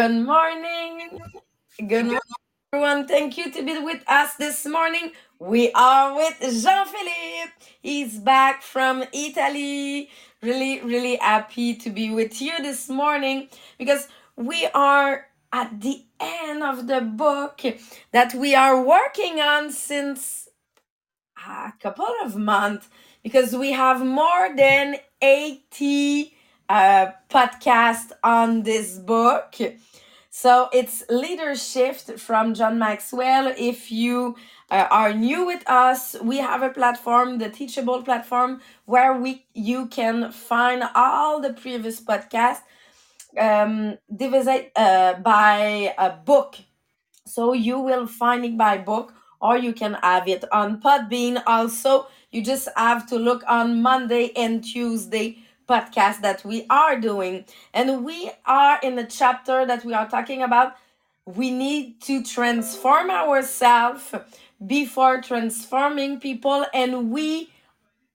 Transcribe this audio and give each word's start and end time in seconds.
Good 0.00 0.24
morning. 0.24 1.20
Good 1.76 2.06
morning, 2.06 2.20
everyone. 2.72 3.06
Thank 3.06 3.36
you 3.36 3.52
to 3.52 3.62
be 3.62 3.78
with 3.80 4.02
us 4.08 4.32
this 4.36 4.64
morning. 4.64 5.12
We 5.38 5.72
are 5.72 6.16
with 6.16 6.40
Jean 6.40 6.86
Philippe. 6.86 7.52
He's 7.82 8.18
back 8.18 8.62
from 8.62 9.04
Italy. 9.12 10.08
Really, 10.40 10.80
really 10.80 11.16
happy 11.16 11.74
to 11.74 11.90
be 11.90 12.08
with 12.08 12.40
you 12.40 12.52
this 12.62 12.88
morning 12.88 13.50
because 13.76 14.08
we 14.36 14.68
are 14.72 15.26
at 15.52 15.82
the 15.82 16.06
end 16.18 16.62
of 16.62 16.86
the 16.86 17.02
book 17.02 17.60
that 18.12 18.32
we 18.32 18.54
are 18.54 18.82
working 18.82 19.38
on 19.38 19.70
since 19.70 20.48
a 21.46 21.74
couple 21.78 22.14
of 22.24 22.36
months 22.36 22.88
because 23.22 23.54
we 23.54 23.72
have 23.72 24.02
more 24.02 24.48
than 24.56 24.96
80 25.20 26.32
uh, 26.70 27.10
podcasts 27.28 28.12
on 28.22 28.62
this 28.62 28.96
book. 28.96 29.56
So 30.30 30.68
it's 30.72 31.02
Leadershift 31.10 32.20
from 32.20 32.54
John 32.54 32.78
Maxwell. 32.78 33.52
If 33.58 33.90
you 33.90 34.36
uh, 34.70 34.86
are 34.88 35.12
new 35.12 35.44
with 35.44 35.68
us, 35.68 36.14
we 36.22 36.38
have 36.38 36.62
a 36.62 36.70
platform, 36.70 37.38
the 37.38 37.50
Teachable 37.50 38.04
platform, 38.04 38.60
where 38.84 39.14
we 39.14 39.44
you 39.52 39.86
can 39.88 40.30
find 40.30 40.84
all 40.94 41.40
the 41.40 41.52
previous 41.52 42.00
podcasts 42.00 42.62
um, 43.36 43.98
divided 44.14 44.70
uh, 44.76 45.14
by 45.14 45.92
a 45.98 46.10
book. 46.10 46.54
So 47.26 47.52
you 47.52 47.80
will 47.80 48.06
find 48.06 48.44
it 48.44 48.56
by 48.56 48.78
book, 48.78 49.12
or 49.40 49.58
you 49.58 49.72
can 49.72 49.94
have 49.94 50.28
it 50.28 50.44
on 50.52 50.80
Podbean. 50.80 51.42
Also, 51.48 52.06
you 52.30 52.42
just 52.44 52.68
have 52.76 53.08
to 53.08 53.16
look 53.16 53.42
on 53.48 53.82
Monday 53.82 54.30
and 54.36 54.62
Tuesday 54.62 55.38
podcast 55.70 56.20
that 56.22 56.44
we 56.44 56.66
are 56.68 56.98
doing. 56.98 57.44
And 57.72 58.04
we 58.04 58.30
are 58.44 58.78
in 58.82 58.96
the 58.96 59.04
chapter 59.04 59.64
that 59.66 59.84
we 59.84 59.94
are 59.94 60.08
talking 60.08 60.42
about. 60.42 60.74
We 61.26 61.50
need 61.50 62.00
to 62.02 62.24
transform 62.24 63.10
ourselves 63.10 64.12
before 64.66 65.20
transforming 65.22 66.20
people, 66.20 66.66
and 66.74 67.10
we 67.10 67.50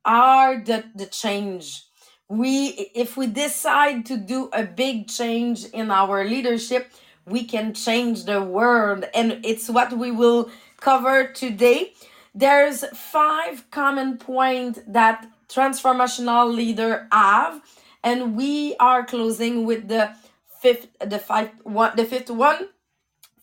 are 0.03 0.59
the, 0.59 0.83
the 0.93 1.05
change. 1.05 1.83
We 2.27 2.91
if 2.93 3.17
we 3.17 3.27
decide 3.27 4.05
to 4.07 4.17
do 4.17 4.49
a 4.51 4.63
big 4.63 5.07
change 5.07 5.65
in 5.65 5.91
our 5.91 6.23
leadership, 6.25 6.91
we 7.25 7.43
can 7.43 7.73
change 7.73 8.25
the 8.25 8.41
world. 8.41 9.05
And 9.13 9.39
it's 9.43 9.69
what 9.69 9.97
we 9.97 10.11
will 10.11 10.49
cover 10.79 11.27
today. 11.27 11.93
There's 12.33 12.83
five 12.95 13.69
common 13.71 14.17
points 14.17 14.79
that 14.87 15.27
transformational 15.49 16.53
leader 16.53 17.07
have 17.11 17.61
and 18.03 18.35
we 18.35 18.75
are 18.79 19.05
closing 19.05 19.65
with 19.65 19.87
the 19.87 20.15
fifth 20.61 20.87
the 20.99 21.19
five 21.19 21.51
one 21.63 21.95
the 21.95 22.05
fifth 22.05 22.29
one. 22.29 22.69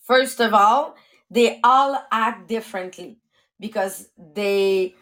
First 0.01 0.39
of 0.41 0.53
all 0.53 0.95
they 1.29 1.59
all 1.63 2.03
act 2.11 2.47
differently 2.47 3.17
because 3.59 4.09
they 4.35 4.95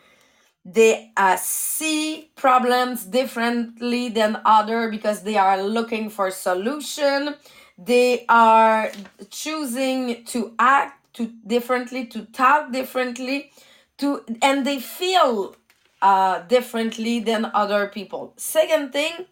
they 0.65 1.11
uh, 1.17 1.37
see 1.37 2.31
problems 2.35 3.05
differently 3.05 4.09
than 4.09 4.41
other 4.45 4.89
because 4.89 5.23
they 5.23 5.37
are 5.37 5.61
looking 5.61 6.09
for 6.09 6.29
solution. 6.31 7.35
They 7.77 8.25
are 8.29 8.91
choosing 9.31 10.23
to 10.25 10.53
act 10.59 11.13
to 11.15 11.33
differently 11.45 12.05
to 12.07 12.25
talk 12.25 12.71
differently 12.71 13.51
to 13.97 14.23
and 14.41 14.65
they 14.65 14.79
feel 14.79 15.55
uh, 16.01 16.39
differently 16.41 17.19
than 17.19 17.45
other 17.53 17.87
people. 17.87 18.33
Second 18.37 18.91
thing, 18.91 19.25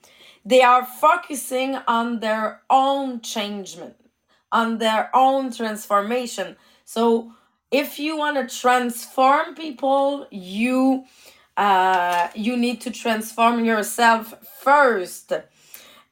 they 0.46 0.62
are 0.62 0.86
focusing 0.86 1.76
on 1.88 2.20
their 2.20 2.62
own 2.70 3.22
changement, 3.22 3.96
on 4.52 4.78
their 4.78 5.10
own 5.14 5.52
transformation. 5.52 6.56
So 6.86 7.34
if 7.72 8.00
you 8.00 8.18
want 8.18 8.38
to 8.38 8.56
transform 8.56 9.56
people, 9.56 10.28
you 10.32 11.06
uh, 11.58 12.30
you 12.36 12.56
need 12.56 12.80
to 12.80 12.90
transform 12.90 13.66
yourself 13.66 14.34
first. 14.62 15.34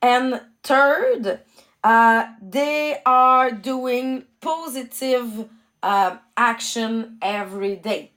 And 0.02 0.42
third, 0.62 1.40
uh, 1.84 2.28
they 2.42 3.02
are 3.06 3.52
doing 3.52 4.26
positive 4.42 5.48
uh, 5.82 6.18
action 6.36 7.18
every 7.22 7.78
day. 7.78 8.12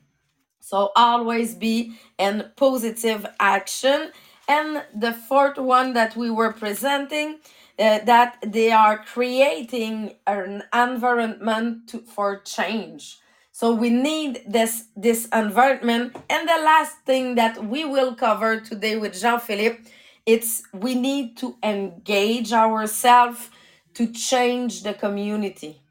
So 0.70 0.92
always 0.94 1.56
be 1.56 1.98
in 2.16 2.44
positive 2.54 3.26
action. 3.40 4.12
And 4.46 4.84
the 4.94 5.12
fourth 5.12 5.58
one 5.58 5.94
that 5.94 6.14
we 6.14 6.30
were 6.30 6.52
presenting, 6.52 7.40
uh, 7.76 7.98
that 8.04 8.38
they 8.46 8.70
are 8.70 8.98
creating 8.98 10.14
an 10.28 10.62
environment 10.72 11.88
to, 11.88 11.98
for 12.02 12.38
change. 12.42 13.18
So 13.50 13.74
we 13.74 13.90
need 13.90 14.44
this 14.46 14.84
this 14.94 15.26
environment. 15.32 16.16
And 16.30 16.48
the 16.48 16.62
last 16.62 16.94
thing 17.04 17.34
that 17.34 17.64
we 17.72 17.84
will 17.84 18.14
cover 18.14 18.60
today 18.60 18.96
with 18.96 19.20
Jean-Philippe, 19.20 19.80
it's 20.24 20.62
we 20.72 20.94
need 20.94 21.36
to 21.38 21.56
engage 21.64 22.52
ourselves 22.52 23.50
to 23.94 24.06
change 24.06 24.84
the 24.84 24.94
community. 24.94 25.82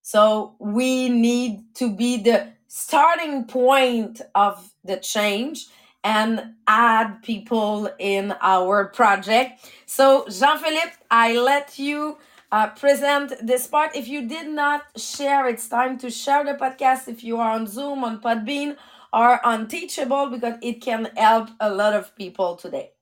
So 0.00 0.54
we 0.58 1.10
need 1.10 1.74
to 1.74 1.94
be 1.94 2.16
the 2.16 2.59
starting 2.72 3.44
point 3.46 4.20
of 4.36 4.72
the 4.84 4.96
change 4.96 5.66
and 6.04 6.54
add 6.68 7.20
people 7.22 7.90
in 7.98 8.32
our 8.40 8.84
project. 8.86 9.68
So, 9.86 10.24
Jean 10.30 10.56
Philippe, 10.56 10.92
I 11.10 11.36
let 11.36 11.80
you 11.80 12.18
uh, 12.52 12.68
present 12.68 13.32
this 13.42 13.66
part. 13.66 13.96
If 13.96 14.06
you 14.06 14.28
did 14.28 14.48
not 14.48 14.82
share, 14.96 15.48
it's 15.48 15.68
time 15.68 15.98
to 15.98 16.10
share 16.10 16.44
the 16.44 16.54
podcast 16.54 17.08
if 17.08 17.24
you 17.24 17.38
are 17.38 17.50
on 17.50 17.66
Zoom, 17.66 18.04
on 18.04 18.20
Podbean, 18.20 18.76
or 19.12 19.44
on 19.44 19.66
Teachable 19.66 20.28
because 20.28 20.54
it 20.62 20.80
can 20.80 21.06
help 21.16 21.50
a 21.58 21.74
lot 21.74 21.92
of 21.92 22.14
people 22.14 22.54
today. 22.54 22.92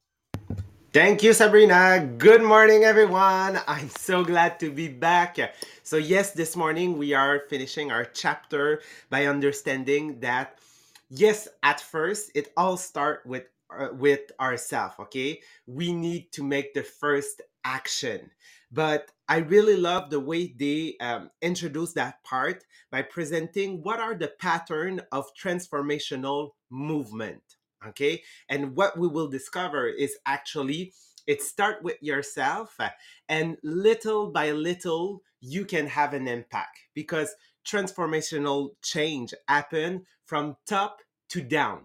Thank 0.93 1.23
you, 1.23 1.35
Sabrina. 1.35 2.07
Good 2.17 2.43
morning, 2.43 2.85
everyone. 2.85 3.61
I'm 3.67 3.91
so 3.91 4.25
glad 4.25 4.59
to 4.61 4.71
be 4.71 4.89
back. 4.89 5.37
So, 5.83 5.97
yes, 5.99 6.33
this 6.33 6.57
morning 6.57 6.97
we 6.97 7.13
are 7.13 7.41
finishing 7.51 7.91
our 7.93 8.05
chapter 8.07 8.81
by 9.11 9.27
understanding 9.27 10.21
that, 10.21 10.59
yes, 11.11 11.47
at 11.63 11.81
first 11.81 12.31
it 12.35 12.53
all 12.57 12.77
starts 12.79 13.27
with 13.27 13.45
uh, 13.71 13.89
with 13.93 14.33
ourselves. 14.41 14.95
Okay, 14.99 15.41
we 15.67 15.93
need 15.93 16.33
to 16.33 16.43
make 16.43 16.73
the 16.73 16.83
first 16.83 17.43
action. 17.65 18.31
But 18.73 19.11
I 19.29 19.39
really 19.39 19.77
love 19.77 20.09
the 20.09 20.21
way 20.21 20.55
they 20.59 20.97
um, 21.01 21.31
introduce 21.43 21.93
that 21.95 22.25
part 22.25 22.65
by 22.91 23.03
presenting 23.03 23.83
what 23.83 24.01
are 24.01 24.15
the 24.15 24.33
pattern 24.41 25.03
of 25.13 25.27
transformational 25.35 26.53
movement 26.71 27.58
okay? 27.87 28.23
And 28.49 28.77
what 28.77 28.99
we 28.99 29.09
will 29.09 29.29
discover 29.29 29.87
is 29.87 30.17
actually 30.27 30.93
it 31.27 31.43
start 31.43 31.83
with 31.83 31.97
yourself 32.01 32.79
and 33.29 33.59
little 33.63 34.31
by 34.31 34.51
little 34.53 35.23
you 35.41 35.65
can 35.65 35.87
have 35.87 36.15
an 36.15 36.27
impact 36.27 36.79
because 36.95 37.35
transformational 37.67 38.71
change 38.83 39.35
happen 39.47 40.07
from 40.25 40.57
top 40.67 41.01
to 41.29 41.43
down. 41.43 41.83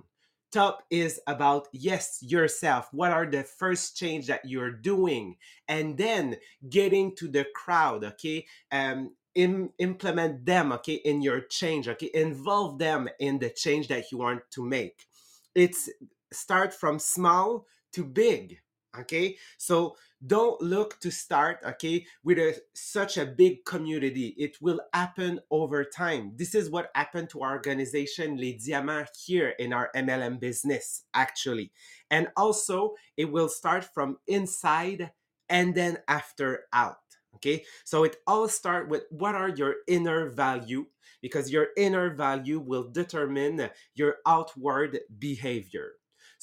Top 0.51 0.83
is 0.89 1.19
about 1.27 1.67
yes 1.73 2.19
yourself. 2.21 2.87
What 2.91 3.11
are 3.11 3.25
the 3.25 3.43
first 3.43 3.97
change 3.97 4.27
that 4.27 4.45
you're 4.45 4.71
doing? 4.71 5.35
And 5.67 5.97
then 5.97 6.37
getting 6.69 7.15
to 7.17 7.27
the 7.27 7.45
crowd 7.53 8.03
okay? 8.03 8.45
Um 8.71 9.11
Im- 9.35 9.71
implement 9.79 10.45
them 10.45 10.71
okay 10.73 10.93
in 10.93 11.23
your 11.23 11.41
change 11.41 11.87
okay? 11.89 12.11
Involve 12.13 12.77
them 12.77 13.09
in 13.19 13.39
the 13.39 13.49
change 13.49 13.87
that 13.87 14.11
you 14.11 14.19
want 14.19 14.43
to 14.51 14.63
make 14.63 15.07
it's 15.55 15.89
start 16.31 16.73
from 16.73 16.99
small 16.99 17.65
to 17.93 18.03
big 18.03 18.59
okay? 18.99 19.37
So 19.57 19.95
don't 20.25 20.61
look 20.61 20.99
to 21.01 21.11
start 21.11 21.59
okay 21.65 22.05
with 22.23 22.37
a, 22.37 22.55
such 22.73 23.17
a 23.17 23.25
big 23.25 23.65
community. 23.65 24.35
It 24.37 24.57
will 24.61 24.79
happen 24.93 25.39
over 25.51 25.83
time. 25.83 26.33
This 26.35 26.55
is 26.55 26.69
what 26.69 26.91
happened 26.95 27.29
to 27.31 27.41
our 27.41 27.53
organization 27.53 28.37
les 28.37 28.53
diamants 28.53 29.25
here 29.25 29.53
in 29.59 29.73
our 29.73 29.89
mlm 29.95 30.39
business 30.39 31.03
actually. 31.13 31.71
And 32.09 32.27
also 32.37 32.93
it 33.17 33.31
will 33.31 33.49
start 33.49 33.83
from 33.93 34.17
inside 34.27 35.11
and 35.49 35.75
then 35.75 35.97
after 36.07 36.65
out 36.71 36.97
okay 37.35 37.63
so 37.83 38.03
it 38.03 38.17
all 38.27 38.47
start 38.47 38.89
with 38.89 39.03
what 39.09 39.35
are 39.35 39.49
your 39.49 39.75
inner 39.87 40.29
value 40.29 40.85
because 41.21 41.51
your 41.51 41.67
inner 41.77 42.13
value 42.13 42.59
will 42.59 42.89
determine 42.89 43.69
your 43.95 44.17
outward 44.25 44.99
behavior 45.19 45.93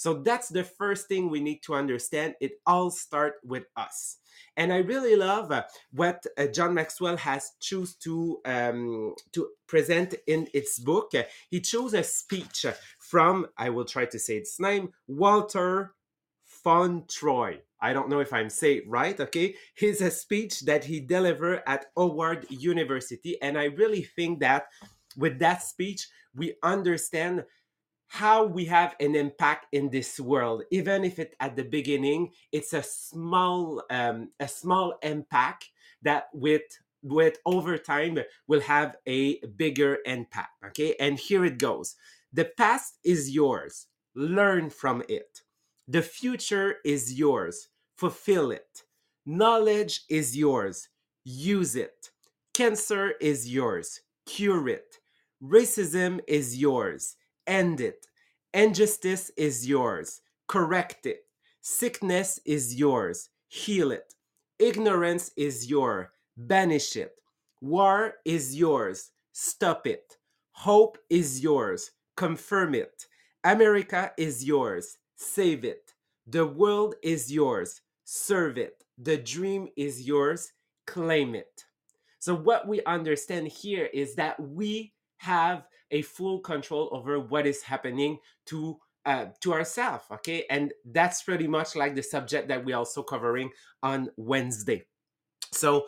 so 0.01 0.15
that's 0.15 0.49
the 0.49 0.65
first 0.65 1.09
thing 1.09 1.29
we 1.29 1.41
need 1.41 1.63
to 1.65 1.75
understand. 1.75 2.35
It 2.41 2.53
all 2.65 2.91
starts 2.91 3.37
with 3.45 3.65
us. 3.77 4.17
And 4.57 4.73
I 4.73 4.79
really 4.79 5.15
love 5.15 5.53
uh, 5.53 5.65
what 5.93 6.25
uh, 6.39 6.47
John 6.47 6.73
Maxwell 6.73 7.19
has 7.19 7.53
choose 7.61 7.97
to 7.97 8.41
um, 8.47 9.15
to 9.33 9.49
present 9.67 10.15
in 10.27 10.49
its 10.55 10.79
book. 10.79 11.13
He 11.51 11.61
chose 11.61 11.93
a 11.93 12.03
speech 12.03 12.65
from 12.99 13.49
I 13.59 13.69
will 13.69 13.85
try 13.85 14.07
to 14.07 14.19
say 14.19 14.39
its 14.39 14.59
name 14.59 14.89
Walter 15.07 15.93
Fauntroy. 16.65 17.59
I 17.81 17.93
don't 17.93 18.09
know 18.11 18.21
if 18.21 18.33
I'm 18.33 18.51
saying 18.51 18.83
right, 18.87 19.19
okay? 19.19 19.55
He's 19.75 20.01
a 20.01 20.11
speech 20.11 20.61
that 20.61 20.85
he 20.85 21.01
delivered 21.01 21.63
at 21.67 21.87
Howard 21.97 22.47
University. 22.51 23.41
And 23.41 23.59
I 23.59 23.65
really 23.65 24.03
think 24.03 24.41
that 24.41 24.67
with 25.17 25.39
that 25.39 25.63
speech, 25.63 26.09
we 26.35 26.55
understand 26.63 27.45
how 28.13 28.45
we 28.45 28.65
have 28.65 28.97
an 28.99 29.15
impact 29.15 29.67
in 29.71 29.89
this 29.89 30.19
world 30.19 30.65
even 30.73 31.05
if 31.05 31.21
it 31.21 31.37
at 31.39 31.55
the 31.55 31.63
beginning 31.63 32.29
it's 32.51 32.73
a 32.73 32.83
small 32.83 33.81
um, 33.89 34.29
a 34.41 34.49
small 34.49 34.95
impact 35.03 35.71
that 36.03 36.25
with 36.33 36.63
with 37.05 37.39
over 37.47 37.79
time 37.79 38.19
will 38.49 38.61
have 38.61 38.97
a 39.07 39.39
bigger 39.57 39.99
impact 40.07 40.51
okay 40.67 40.97
and 40.99 41.21
here 41.21 41.45
it 41.45 41.57
goes 41.59 41.95
the 42.33 42.45
past 42.57 42.99
is 43.05 43.31
yours 43.31 43.87
learn 44.17 44.69
from 44.69 45.05
it 45.09 45.43
the 45.91 46.03
future 46.03 46.77
is 46.85 47.19
yours 47.19 47.69
fulfill 47.97 48.51
it 48.51 48.85
knowledge 49.27 50.03
is 50.09 50.37
yours 50.37 50.89
use 51.25 51.77
it 51.77 52.11
cancer 52.55 53.13
is 53.21 53.49
yours 53.53 54.01
cure 54.27 54.69
it 54.69 54.97
racism 55.43 56.21
is 56.29 56.59
yours 56.59 57.17
end 57.51 57.81
it. 57.81 58.07
Injustice 58.55 59.31
is 59.37 59.69
yours. 59.69 60.23
Correct 60.47 61.05
it. 61.07 61.25
Sickness 61.61 62.41
is 62.47 62.77
yours. 62.77 63.31
Heal 63.49 63.91
it. 63.91 64.15
Ignorance 64.59 65.33
is 65.37 65.69
yours. 65.69 66.07
Banish 66.37 66.97
it. 66.97 67.15
War 67.61 68.15
is 68.25 68.57
yours. 68.57 69.11
Stop 69.33 69.87
it. 69.87 70.17
Hope 70.53 70.99
is 71.11 71.43
yours. 71.43 71.91
Confirm 72.17 72.75
it. 72.75 73.07
America 73.45 74.13
is 74.17 74.45
yours. 74.45 74.99
Save 75.21 75.67
it. 75.67 75.93
The 76.27 76.47
world 76.47 76.95
is 77.03 77.31
yours. 77.31 77.83
Serve 78.05 78.57
it. 78.57 78.83
The 78.97 79.19
dream 79.19 79.69
is 79.77 80.07
yours. 80.07 80.51
Claim 80.87 81.35
it. 81.35 81.65
So, 82.21 82.35
what 82.35 82.67
we 82.67 82.83
understand 82.85 83.49
here 83.49 83.91
is 83.93 84.15
that 84.15 84.41
we 84.41 84.95
have 85.19 85.67
a 85.91 86.01
full 86.01 86.41
control 86.41 86.89
over 86.91 87.21
what 87.21 87.47
is 87.47 87.63
happening 87.63 88.19
to 88.47 88.79
uh, 89.05 89.27
to 89.41 89.53
ourselves 89.55 90.05
okay 90.13 90.45
and 90.51 90.73
that's 90.93 91.23
pretty 91.23 91.49
much 91.49 91.75
like 91.75 91.95
the 91.95 92.03
subject 92.03 92.49
that 92.49 92.63
we're 92.63 92.77
also 92.77 93.03
covering 93.03 93.51
on 93.83 94.11
wednesday 94.19 94.85
so 95.53 95.87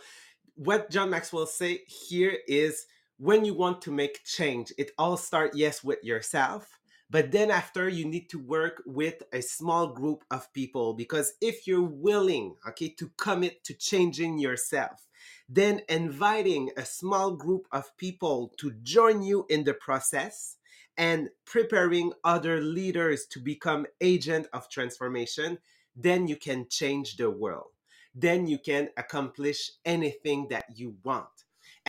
what 0.54 0.90
john 0.90 1.10
maxwell 1.10 1.44
say 1.44 1.80
here 1.86 2.38
is 2.48 2.86
when 3.18 3.44
you 3.44 3.52
want 3.52 3.82
to 3.82 3.92
make 3.92 4.24
change 4.24 4.72
it 4.78 4.92
all 4.96 5.16
starts 5.18 5.54
yes 5.56 5.84
with 5.84 6.02
yourself 6.02 6.66
but 7.12 7.30
then 7.30 7.50
after 7.50 7.88
you 7.88 8.04
need 8.04 8.28
to 8.30 8.38
work 8.38 8.82
with 8.86 9.22
a 9.32 9.42
small 9.42 9.86
group 9.86 10.24
of 10.30 10.52
people 10.52 10.94
because 10.94 11.34
if 11.40 11.66
you're 11.66 11.94
willing 12.08 12.56
okay 12.66 12.88
to 12.88 13.10
commit 13.16 13.62
to 13.62 13.74
changing 13.74 14.38
yourself 14.38 15.06
then 15.48 15.80
inviting 15.88 16.70
a 16.76 16.84
small 16.84 17.30
group 17.30 17.68
of 17.70 17.96
people 17.96 18.52
to 18.58 18.72
join 18.82 19.22
you 19.22 19.46
in 19.48 19.62
the 19.64 19.74
process 19.74 20.56
and 20.96 21.28
preparing 21.44 22.12
other 22.24 22.60
leaders 22.60 23.26
to 23.26 23.38
become 23.38 23.86
agent 24.00 24.46
of 24.52 24.68
transformation 24.68 25.58
then 25.96 26.26
you 26.26 26.36
can 26.36 26.66
change 26.68 27.16
the 27.16 27.30
world. 27.30 27.70
Then 28.14 28.46
you 28.46 28.58
can 28.58 28.88
accomplish 28.96 29.70
anything 29.84 30.48
that 30.50 30.64
you 30.74 30.96
want. 31.04 31.28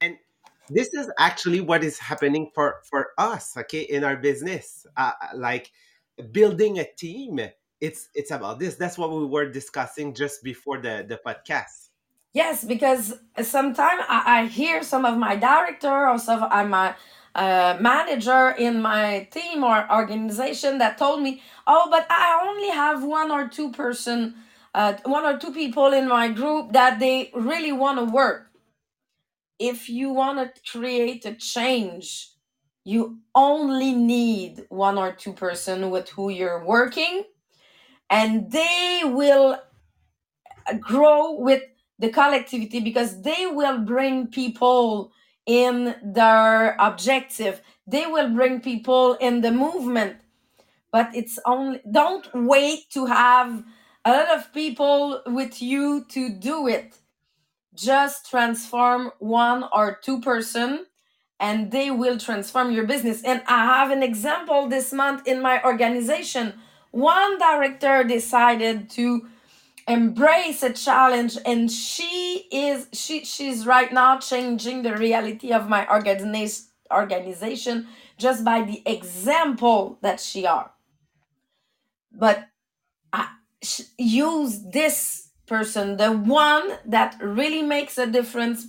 And 0.01 0.17
this 0.75 0.93
is 0.93 1.11
actually 1.17 1.61
what 1.61 1.83
is 1.83 1.99
happening 1.99 2.51
for 2.53 2.81
for 2.89 3.11
us 3.17 3.55
okay 3.57 3.81
in 3.81 4.03
our 4.03 4.17
business. 4.17 4.85
Uh, 4.97 5.11
like 5.35 5.71
building 6.31 6.79
a 6.79 6.85
team 6.97 7.39
it's 7.83 8.07
it's 8.15 8.31
about 8.31 8.59
this. 8.59 8.75
That's 8.75 8.97
what 8.97 9.11
we 9.11 9.25
were 9.25 9.49
discussing 9.49 10.15
just 10.15 10.41
before 10.41 10.77
the 10.79 11.05
the 11.05 11.19
podcast. 11.19 11.89
Yes, 12.31 12.63
because 12.63 13.19
sometimes 13.43 14.01
I, 14.07 14.39
I 14.39 14.45
hear 14.45 14.81
some 14.83 15.05
of 15.05 15.17
my 15.17 15.35
director 15.35 16.07
or 16.07 16.17
some 16.17 16.43
of 16.43 16.69
my 16.69 16.95
uh, 17.35 17.77
manager 17.81 18.51
in 18.51 18.81
my 18.81 19.27
team 19.31 19.65
or 19.65 19.85
organization 19.91 20.77
that 20.77 20.97
told 20.97 21.21
me, 21.21 21.41
"Oh, 21.67 21.87
but 21.91 22.07
I 22.09 22.39
only 22.47 22.69
have 22.69 23.03
one 23.03 23.31
or 23.31 23.49
two 23.49 23.69
person, 23.71 24.35
uh, 24.73 24.93
one 25.03 25.25
or 25.25 25.37
two 25.37 25.51
people 25.51 25.91
in 25.91 26.07
my 26.07 26.29
group 26.29 26.71
that 26.71 26.99
they 26.99 27.31
really 27.35 27.73
want 27.73 27.99
to 27.99 28.05
work." 28.05 28.52
If 29.59 29.89
you 29.89 30.11
want 30.11 30.55
to 30.55 30.71
create 30.71 31.25
a 31.25 31.35
change, 31.35 32.29
you 32.83 33.19
only 33.35 33.93
need 33.93 34.65
one 34.69 34.97
or 34.97 35.13
two 35.13 35.33
person 35.33 35.89
with 35.89 36.09
who 36.09 36.29
you're 36.29 36.65
working, 36.65 37.23
and 38.09 38.51
they 38.51 39.01
will 39.05 39.59
grow 40.79 41.33
with 41.33 41.63
the 41.99 42.09
collectivity 42.09 42.79
because 42.81 43.21
they 43.21 43.47
will 43.47 43.79
bring 43.79 44.27
people 44.27 45.11
in 45.45 45.95
their 46.03 46.75
objective. 46.79 47.61
They 47.87 48.05
will 48.07 48.29
bring 48.29 48.61
people 48.61 49.15
in 49.15 49.41
the 49.41 49.51
movement 49.51 50.17
but 50.91 51.09
it's 51.15 51.39
only 51.45 51.81
don't 51.91 52.27
wait 52.33 52.89
to 52.91 53.07
have 53.07 53.63
a 54.05 54.11
lot 54.11 54.29
of 54.37 54.53
people 54.53 55.21
with 55.27 55.61
you 55.61 56.05
to 56.09 56.29
do 56.29 56.67
it 56.67 56.97
just 57.75 58.29
transform 58.29 59.11
one 59.19 59.65
or 59.73 59.99
two 60.03 60.21
person 60.21 60.85
and 61.39 61.71
they 61.71 61.91
will 61.91 62.17
transform 62.17 62.71
your 62.71 62.85
business. 62.85 63.23
And 63.23 63.41
i 63.47 63.65
have 63.65 63.91
an 63.91 64.03
example 64.03 64.67
this 64.67 64.93
month 64.93 65.27
in 65.27 65.41
my 65.41 65.63
organization. 65.63 66.53
One 66.91 67.37
director 67.39 68.03
decided 68.03 68.89
to 68.91 69.27
embrace 69.87 70.63
a 70.63 70.71
challenge 70.71 71.37
and 71.45 71.69
she 71.69 72.47
is 72.51 72.87
she 72.93 73.25
she's 73.25 73.65
right 73.65 73.91
now 73.91 74.17
changing 74.17 74.83
the 74.83 74.95
reality 74.95 75.51
of 75.51 75.67
my 75.67 75.89
organization 75.89 76.67
organization 76.91 77.87
just 78.17 78.45
by 78.45 78.61
the 78.61 78.81
example 78.85 79.97
that 80.01 80.19
she 80.19 80.45
are. 80.45 80.71
But 82.11 82.47
uh, 83.11 83.25
I, 83.25 83.27
use 83.97 84.61
this 84.71 85.29
person 85.57 85.97
the 85.97 86.11
one 86.11 86.65
that 86.95 87.11
really 87.21 87.61
makes 87.61 87.95
a 88.05 88.07
difference 88.17 88.59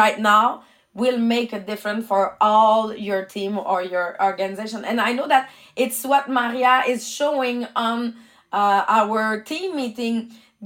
right 0.00 0.18
now 0.20 0.62
will 0.94 1.18
make 1.18 1.50
a 1.52 1.58
difference 1.70 2.06
for 2.06 2.36
all 2.40 2.94
your 2.94 3.24
team 3.24 3.58
or 3.72 3.82
your 3.94 4.08
organization. 4.28 4.80
And 4.90 5.00
i 5.08 5.10
know 5.16 5.26
that 5.34 5.44
it's 5.82 6.00
what 6.10 6.24
maria 6.40 6.74
is 6.94 7.00
showing 7.18 7.58
on 7.88 7.98
uh, 8.60 8.84
our 8.98 9.40
team 9.50 9.74
meeting 9.82 10.14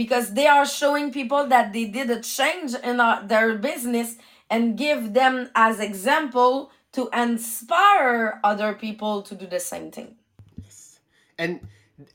because 0.02 0.26
they 0.38 0.48
are 0.56 0.66
showing 0.80 1.06
people 1.20 1.42
that 1.54 1.72
they 1.72 1.86
did 1.98 2.08
a 2.10 2.20
change 2.20 2.72
in 2.88 3.00
uh, 3.00 3.22
their 3.32 3.48
business 3.70 4.08
and 4.50 4.62
give 4.76 5.00
them 5.20 5.34
as 5.54 5.80
example 5.90 6.70
to 6.96 7.02
inspire 7.24 8.40
other 8.50 8.70
people 8.74 9.22
to 9.28 9.34
do 9.34 9.46
the 9.46 9.62
same 9.72 9.88
thing. 9.96 10.10
Yes. 10.62 10.98
And 11.38 11.52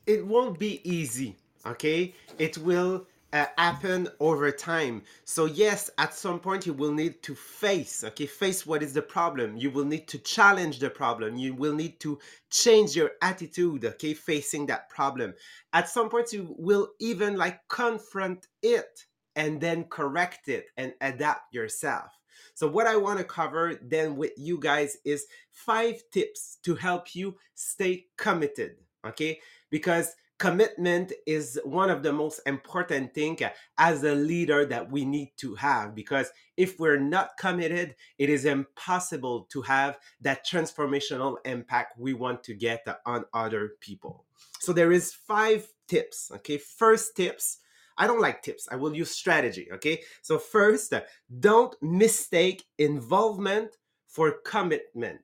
it 0.06 0.22
won't 0.34 0.60
be 0.60 0.74
easy 0.84 1.32
okay? 1.66 2.14
It 2.38 2.58
will 2.58 3.06
uh, 3.34 3.46
happen 3.58 4.08
over 4.20 4.52
time. 4.52 5.04
So 5.24 5.46
yes, 5.46 5.90
at 5.98 6.14
some 6.14 6.40
point 6.40 6.66
you 6.66 6.74
will 6.74 6.92
need 6.92 7.24
to 7.24 7.36
face, 7.36 8.04
okay, 8.04 8.26
face 8.26 8.66
what 8.66 8.84
is 8.84 8.94
the 8.94 9.02
problem. 9.02 9.58
You 9.58 9.72
will 9.72 9.86
need 9.86 10.08
to 10.10 10.18
challenge 10.20 10.80
the 10.80 10.90
problem. 10.90 11.38
You 11.38 11.54
will 11.54 11.74
need 11.74 12.00
to 12.02 12.20
change 12.50 12.96
your 12.96 13.12
attitude, 13.22 13.86
okay, 13.86 14.14
facing 14.14 14.66
that 14.68 14.90
problem. 14.90 15.34
At 15.74 15.90
some 15.90 16.10
point 16.10 16.34
you 16.34 16.56
will 16.58 16.90
even 17.00 17.38
like 17.38 17.60
confront 17.70 18.48
it 18.62 19.06
and 19.36 19.62
then 19.62 19.86
correct 19.86 20.50
it 20.50 20.66
and 20.78 20.94
adapt 21.00 21.54
yourself. 21.54 22.12
So 22.54 22.68
what 22.68 22.88
I 22.88 22.98
want 22.98 23.20
to 23.20 23.26
cover 23.26 23.80
then 23.82 24.18
with 24.18 24.32
you 24.38 24.60
guys 24.60 24.98
is 25.06 25.26
five 25.52 26.02
tips 26.12 26.58
to 26.64 26.76
help 26.76 27.16
you 27.16 27.38
stay 27.56 28.08
committed, 28.18 28.76
okay? 29.08 29.40
Because 29.70 30.16
commitment 30.42 31.14
is 31.28 31.60
one 31.64 31.92
of 31.92 32.02
the 32.02 32.12
most 32.12 32.42
important 32.48 33.14
thing 33.14 33.38
as 33.78 34.04
a 34.04 34.16
leader 34.16 34.66
that 34.66 34.92
we 34.92 35.06
need 35.06 35.32
to 35.38 35.54
have 35.54 35.94
because 35.94 36.32
if 36.58 36.80
we're 36.80 36.98
not 36.98 37.38
committed 37.38 37.94
it 38.18 38.28
is 38.28 38.46
impossible 38.46 39.46
to 39.52 39.62
have 39.62 40.00
that 40.20 40.44
transformational 40.44 41.36
impact 41.46 41.94
we 42.00 42.16
want 42.16 42.44
to 42.44 42.56
get 42.56 42.84
on 43.06 43.24
other 43.36 43.74
people 43.82 44.26
so 44.60 44.74
there 44.74 44.92
is 44.92 45.14
five 45.14 45.68
tips 45.88 46.32
okay 46.34 46.58
first 46.58 47.16
tips 47.16 47.60
I 47.98 48.08
don't 48.08 48.22
like 48.22 48.42
tips. 48.42 48.68
I 48.72 48.78
will 48.78 48.96
use 48.96 49.12
strategy. 49.12 49.68
Okay. 49.74 50.02
So, 50.24 50.40
first, 50.40 50.94
don't 51.40 51.76
mistake 51.84 52.64
involvement 52.80 53.76
for 54.08 54.32
commitment. 54.44 55.22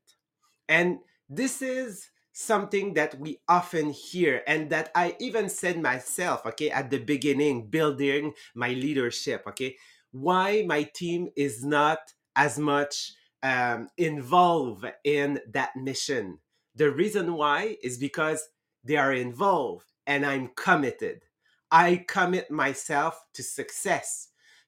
And 0.69 0.99
this 1.27 1.63
is 1.63 2.09
something 2.37 2.93
that 2.93 3.19
we 3.19 3.39
often 3.49 3.89
hear 3.89 4.43
and 4.45 4.69
that 4.69 4.91
I 4.93 5.15
even 5.19 5.49
said 5.49 5.81
myself, 5.81 6.45
okay, 6.45 6.69
at 6.69 6.91
the 6.91 6.99
beginning, 6.99 7.67
building 7.67 8.33
my 8.53 8.69
leadership, 8.69 9.43
okay, 9.47 9.75
why 10.11 10.63
my 10.67 10.83
team 10.83 11.29
is 11.35 11.65
not 11.65 11.97
as 12.35 12.59
much 12.59 13.13
um, 13.41 13.87
involved 13.97 14.85
in 15.03 15.39
that 15.51 15.75
mission. 15.75 16.37
The 16.75 16.91
reason 16.91 17.33
why 17.33 17.77
is 17.81 17.97
because 17.97 18.47
they 18.83 18.97
are 18.97 19.13
involved 19.13 19.91
and 20.05 20.23
I'm 20.23 20.51
committed. 20.55 21.23
I 21.71 22.05
commit 22.07 22.51
myself 22.51 23.19
to 23.33 23.41
success. 23.41 24.27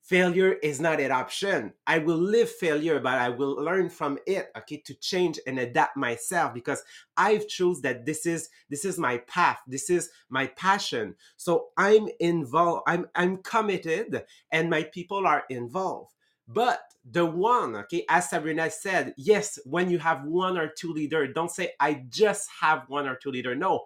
Failure 0.09 0.53
is 0.63 0.81
not 0.81 0.99
an 0.99 1.11
option. 1.11 1.71
I 1.85 1.99
will 1.99 2.17
live 2.17 2.49
failure, 2.49 2.99
but 2.99 3.19
I 3.19 3.29
will 3.29 3.53
learn 3.63 3.91
from 3.91 4.17
it, 4.25 4.49
okay, 4.57 4.77
to 4.87 4.95
change 4.95 5.39
and 5.45 5.59
adapt 5.59 5.95
myself 5.97 6.51
because 6.51 6.81
I've 7.15 7.47
chose 7.47 7.79
that 7.81 8.07
this 8.07 8.25
is 8.25 8.49
this 8.71 8.85
is 8.85 8.97
my 8.97 9.19
path, 9.19 9.59
this 9.67 9.87
is 9.91 10.09
my 10.27 10.47
passion. 10.47 11.13
So 11.37 11.67
I'm 11.77 12.07
involved, 12.19 12.85
I'm 12.87 13.05
I'm 13.13 13.37
committed, 13.43 14.23
and 14.51 14.67
my 14.67 14.81
people 14.81 15.27
are 15.27 15.43
involved. 15.47 16.15
But 16.47 16.81
the 17.05 17.27
one, 17.27 17.75
okay, 17.75 18.03
as 18.09 18.31
Sabrina 18.31 18.71
said, 18.71 19.13
yes, 19.15 19.59
when 19.63 19.91
you 19.91 19.99
have 19.99 20.23
one 20.23 20.57
or 20.57 20.69
two 20.69 20.91
leader, 20.91 21.31
don't 21.31 21.51
say 21.51 21.73
I 21.79 22.05
just 22.09 22.49
have 22.61 22.89
one 22.89 23.07
or 23.07 23.15
two 23.15 23.29
leader. 23.29 23.53
No, 23.53 23.85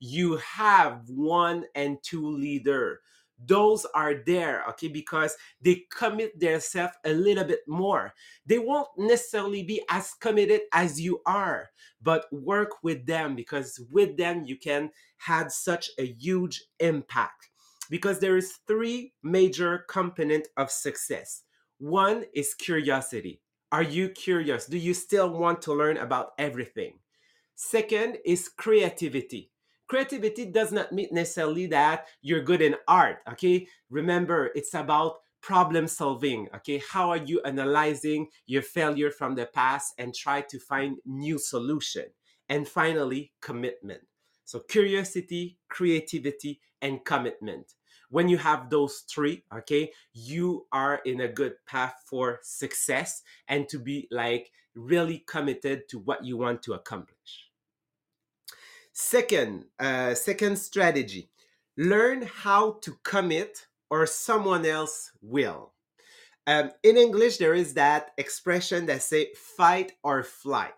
you 0.00 0.36
have 0.36 1.02
one 1.10 1.66
and 1.74 1.98
two 2.02 2.26
leader 2.26 3.00
those 3.46 3.86
are 3.94 4.14
there 4.26 4.64
okay 4.68 4.88
because 4.88 5.36
they 5.62 5.84
commit 5.96 6.38
themselves 6.38 6.94
a 7.04 7.12
little 7.12 7.44
bit 7.44 7.60
more. 7.66 8.14
They 8.46 8.58
won't 8.58 8.88
necessarily 8.96 9.62
be 9.62 9.82
as 9.90 10.14
committed 10.14 10.62
as 10.72 11.00
you 11.00 11.20
are 11.26 11.70
but 12.00 12.26
work 12.32 12.82
with 12.82 13.06
them 13.06 13.34
because 13.34 13.80
with 13.90 14.16
them 14.16 14.44
you 14.44 14.56
can 14.56 14.90
have 15.18 15.52
such 15.52 15.90
a 15.98 16.06
huge 16.06 16.62
impact. 16.80 17.48
Because 17.90 18.20
there 18.20 18.36
is 18.36 18.58
three 18.66 19.14
major 19.22 19.84
component 19.88 20.48
of 20.56 20.70
success. 20.70 21.42
One 21.78 22.24
is 22.34 22.54
curiosity. 22.54 23.40
Are 23.72 23.82
you 23.82 24.10
curious? 24.10 24.66
Do 24.66 24.78
you 24.78 24.94
still 24.94 25.30
want 25.30 25.62
to 25.62 25.74
learn 25.74 25.96
about 25.96 26.32
everything? 26.38 26.98
Second 27.54 28.18
is 28.24 28.48
creativity 28.48 29.50
creativity 29.88 30.44
does 30.44 30.70
not 30.70 30.92
mean 30.92 31.08
necessarily 31.10 31.66
that 31.66 32.06
you're 32.20 32.42
good 32.42 32.62
in 32.62 32.76
art 32.86 33.18
okay? 33.28 33.66
Remember 33.90 34.50
it's 34.54 34.74
about 34.74 35.16
problem 35.40 35.88
solving 35.88 36.48
okay? 36.54 36.80
How 36.90 37.10
are 37.10 37.16
you 37.16 37.40
analyzing 37.42 38.28
your 38.46 38.62
failure 38.62 39.10
from 39.10 39.34
the 39.34 39.46
past 39.46 39.94
and 39.98 40.14
try 40.14 40.42
to 40.42 40.58
find 40.58 40.98
new 41.04 41.38
solution? 41.38 42.04
And 42.50 42.66
finally 42.66 43.32
commitment. 43.40 44.02
So 44.44 44.60
curiosity 44.60 45.58
creativity 45.68 46.60
and 46.80 47.04
commitment. 47.04 47.74
When 48.10 48.28
you 48.28 48.38
have 48.38 48.70
those 48.70 49.04
three 49.10 49.44
okay 49.52 49.90
you 50.12 50.66
are 50.72 51.00
in 51.04 51.20
a 51.22 51.28
good 51.28 51.54
path 51.66 51.94
for 52.06 52.40
success 52.42 53.22
and 53.48 53.68
to 53.68 53.78
be 53.78 54.08
like 54.10 54.50
really 54.74 55.24
committed 55.26 55.88
to 55.88 55.98
what 55.98 56.24
you 56.24 56.36
want 56.36 56.62
to 56.62 56.74
accomplish 56.74 57.47
Second, 59.00 59.66
uh, 59.78 60.12
second 60.12 60.58
strategy, 60.58 61.30
learn 61.76 62.22
how 62.22 62.80
to 62.82 62.96
commit 63.04 63.68
or 63.90 64.06
someone 64.06 64.66
else 64.66 65.12
will. 65.22 65.72
Um, 66.48 66.72
in 66.82 66.96
English, 66.96 67.36
there 67.36 67.54
is 67.54 67.74
that 67.74 68.10
expression 68.18 68.86
that 68.86 69.02
say 69.02 69.28
fight 69.36 69.92
or 70.02 70.24
flight. 70.24 70.72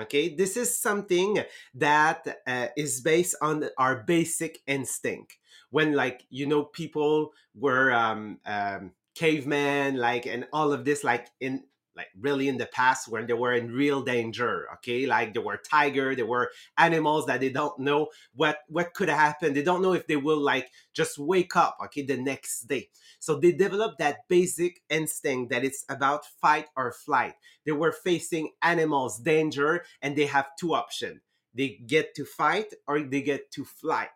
Okay, 0.00 0.34
this 0.34 0.56
is 0.56 0.76
something 0.76 1.44
that 1.74 2.40
uh, 2.44 2.66
is 2.76 3.02
based 3.02 3.36
on 3.40 3.68
our 3.78 4.02
basic 4.02 4.58
instinct. 4.66 5.38
When, 5.70 5.92
like, 5.92 6.24
you 6.28 6.46
know, 6.46 6.64
people 6.64 7.30
were 7.54 7.92
um, 7.92 8.40
um, 8.46 8.90
cavemen, 9.14 9.96
like, 9.96 10.26
and 10.26 10.48
all 10.52 10.72
of 10.72 10.84
this, 10.84 11.04
like, 11.04 11.28
in 11.40 11.62
like 12.00 12.08
really 12.18 12.48
in 12.48 12.56
the 12.56 12.66
past 12.66 13.08
when 13.08 13.26
they 13.26 13.34
were 13.34 13.52
in 13.52 13.70
real 13.72 14.02
danger 14.02 14.66
okay? 14.74 15.06
Like 15.06 15.34
there 15.34 15.42
were 15.42 15.58
tiger 15.58 16.14
there 16.14 16.26
were 16.26 16.50
animals 16.78 17.26
that 17.26 17.40
they 17.40 17.50
don't 17.50 17.78
know 17.78 18.08
what 18.34 18.60
what 18.68 18.94
could 18.94 19.10
happen 19.10 19.52
they 19.52 19.62
don't 19.62 19.82
know 19.82 19.92
if 19.92 20.06
they 20.06 20.16
will 20.16 20.40
like 20.40 20.70
just 20.94 21.18
wake 21.18 21.56
up 21.56 21.76
okay 21.84 22.02
the 22.02 22.16
next 22.16 22.62
day. 22.62 22.88
So 23.18 23.36
they 23.36 23.52
developed 23.52 23.98
that 23.98 24.26
basic 24.28 24.82
instinct 24.88 25.50
that 25.50 25.64
it's 25.64 25.84
about 25.90 26.24
fight 26.40 26.68
or 26.74 26.92
flight. 26.92 27.34
They 27.66 27.72
were 27.72 27.92
facing 27.92 28.52
animals 28.62 29.18
danger 29.18 29.84
and 30.00 30.16
they 30.16 30.26
have 30.26 30.56
two 30.58 30.74
options 30.74 31.20
they 31.52 31.80
get 31.86 32.14
to 32.14 32.24
fight 32.24 32.72
or 32.86 33.00
they 33.00 33.20
get 33.22 33.50
to 33.50 33.64
flight. 33.64 34.08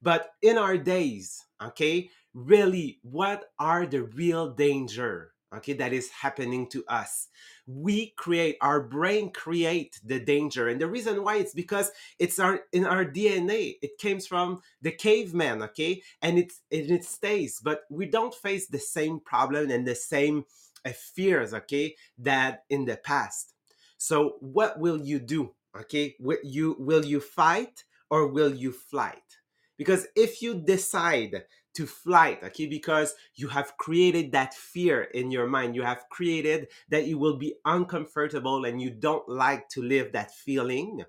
But 0.00 0.30
in 0.40 0.56
our 0.56 0.78
days 0.78 1.44
okay 1.60 2.10
really 2.34 2.98
what 3.02 3.52
are 3.58 3.86
the 3.86 4.02
real 4.02 4.50
danger 4.52 5.33
okay 5.56 5.72
that 5.74 5.92
is 5.92 6.10
happening 6.10 6.68
to 6.70 6.84
us. 6.88 7.28
We 7.66 8.12
create 8.16 8.56
our 8.60 8.80
brain 8.80 9.30
create 9.30 10.00
the 10.04 10.20
danger 10.20 10.68
and 10.68 10.80
the 10.80 10.88
reason 10.88 11.22
why 11.24 11.36
it's 11.36 11.54
because 11.54 11.92
it's 12.18 12.38
our 12.38 12.60
in 12.72 12.84
our 12.84 13.04
dna 13.04 13.76
it 13.80 13.98
came 13.98 14.20
from 14.20 14.60
the 14.82 14.92
caveman 14.92 15.62
okay 15.62 16.02
and 16.20 16.38
it 16.38 16.52
and 16.70 16.90
it 16.90 17.04
stays 17.04 17.60
but 17.62 17.82
we 17.90 18.06
don't 18.06 18.34
face 18.34 18.66
the 18.66 18.78
same 18.78 19.18
problem 19.20 19.70
and 19.70 19.86
the 19.86 19.94
same 19.94 20.44
uh, 20.84 20.90
fears 20.90 21.54
okay 21.54 21.96
that 22.18 22.64
in 22.68 22.84
the 22.84 22.96
past. 22.96 23.54
So 23.96 24.36
what 24.40 24.78
will 24.78 25.00
you 25.00 25.18
do 25.18 25.54
okay? 25.80 26.16
Will 26.20 26.38
you 26.42 26.76
will 26.78 27.04
you 27.04 27.20
fight 27.20 27.84
or 28.10 28.26
will 28.26 28.54
you 28.54 28.72
flight 28.72 29.38
because 29.76 30.06
if 30.16 30.42
you 30.42 30.54
decide 30.54 31.44
to 31.74 31.86
flight 31.86 32.42
okay 32.42 32.66
because 32.66 33.14
you 33.34 33.48
have 33.48 33.76
created 33.76 34.32
that 34.32 34.54
fear 34.54 35.02
in 35.02 35.30
your 35.30 35.46
mind 35.46 35.74
you 35.74 35.82
have 35.82 36.08
created 36.10 36.68
that 36.88 37.06
you 37.06 37.18
will 37.18 37.36
be 37.36 37.54
uncomfortable 37.64 38.64
and 38.64 38.80
you 38.80 38.90
don't 38.90 39.28
like 39.28 39.68
to 39.68 39.82
live 39.82 40.12
that 40.12 40.32
feeling 40.32 41.04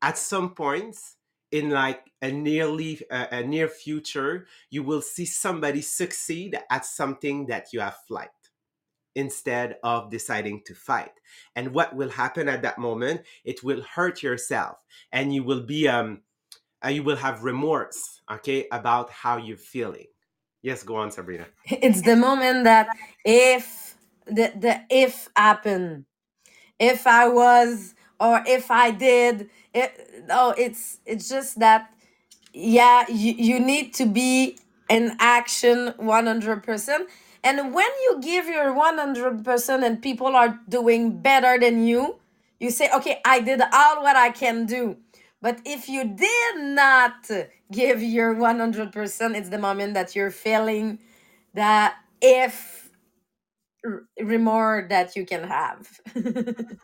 at 0.00 0.16
some 0.18 0.54
points 0.54 1.16
in 1.52 1.70
like 1.70 2.10
a 2.20 2.32
nearly 2.32 3.00
uh, 3.10 3.26
a 3.30 3.42
near 3.42 3.68
future 3.68 4.46
you 4.70 4.82
will 4.82 5.02
see 5.02 5.24
somebody 5.26 5.80
succeed 5.80 6.58
at 6.70 6.84
something 6.84 7.46
that 7.46 7.72
you 7.72 7.80
have 7.80 7.96
flight 8.08 8.30
instead 9.14 9.76
of 9.82 10.10
deciding 10.10 10.62
to 10.66 10.74
fight. 10.74 11.12
And 11.54 11.72
what 11.72 11.94
will 11.94 12.10
happen 12.10 12.48
at 12.48 12.62
that 12.62 12.78
moment 12.78 13.22
it 13.44 13.62
will 13.62 13.82
hurt 13.82 14.22
yourself 14.22 14.78
and 15.12 15.34
you 15.34 15.44
will 15.44 15.62
be 15.62 15.88
um 15.88 16.22
you 16.88 17.02
will 17.02 17.16
have 17.16 17.44
remorse 17.44 18.20
okay 18.30 18.66
about 18.72 19.10
how 19.10 19.36
you're 19.36 19.56
feeling. 19.56 20.06
Yes 20.62 20.82
go 20.82 20.96
on 20.96 21.10
sabrina. 21.10 21.46
It's 21.66 22.02
the 22.02 22.16
moment 22.16 22.64
that 22.64 22.88
if 23.24 23.96
the 24.26 24.52
the 24.56 24.80
if 24.90 25.28
happen 25.36 26.06
if 26.78 27.06
i 27.06 27.28
was 27.28 27.94
or 28.20 28.42
if 28.46 28.70
i 28.70 28.90
did 28.90 29.50
it 29.72 30.26
oh 30.30 30.54
it's 30.56 30.98
it's 31.06 31.28
just 31.28 31.58
that 31.58 31.92
yeah 32.52 33.04
you, 33.08 33.34
you 33.36 33.60
need 33.60 33.92
to 33.94 34.06
be 34.06 34.56
in 34.88 35.16
action 35.18 35.94
100% 35.98 36.98
and 37.42 37.74
when 37.74 37.86
you 38.04 38.20
give 38.20 38.46
your 38.46 38.74
100% 38.74 39.82
and 39.84 40.02
people 40.02 40.36
are 40.36 40.58
doing 40.68 41.18
better 41.18 41.58
than 41.58 41.86
you 41.86 42.16
you 42.60 42.70
say 42.70 42.88
okay 42.94 43.20
i 43.24 43.40
did 43.40 43.60
all 43.72 44.02
what 44.02 44.16
i 44.16 44.30
can 44.30 44.66
do 44.66 44.96
but 45.44 45.60
if 45.66 45.90
you 45.90 46.04
did 46.04 46.56
not 46.56 47.30
give 47.70 48.02
your 48.02 48.34
100%, 48.34 49.36
it's 49.36 49.50
the 49.50 49.58
moment 49.58 49.92
that 49.92 50.16
you're 50.16 50.30
feeling 50.30 50.98
that 51.52 51.96
if 52.22 52.88
remorse 54.18 54.86
that 54.88 55.14
you 55.14 55.26
can 55.26 55.44
have. 55.46 56.00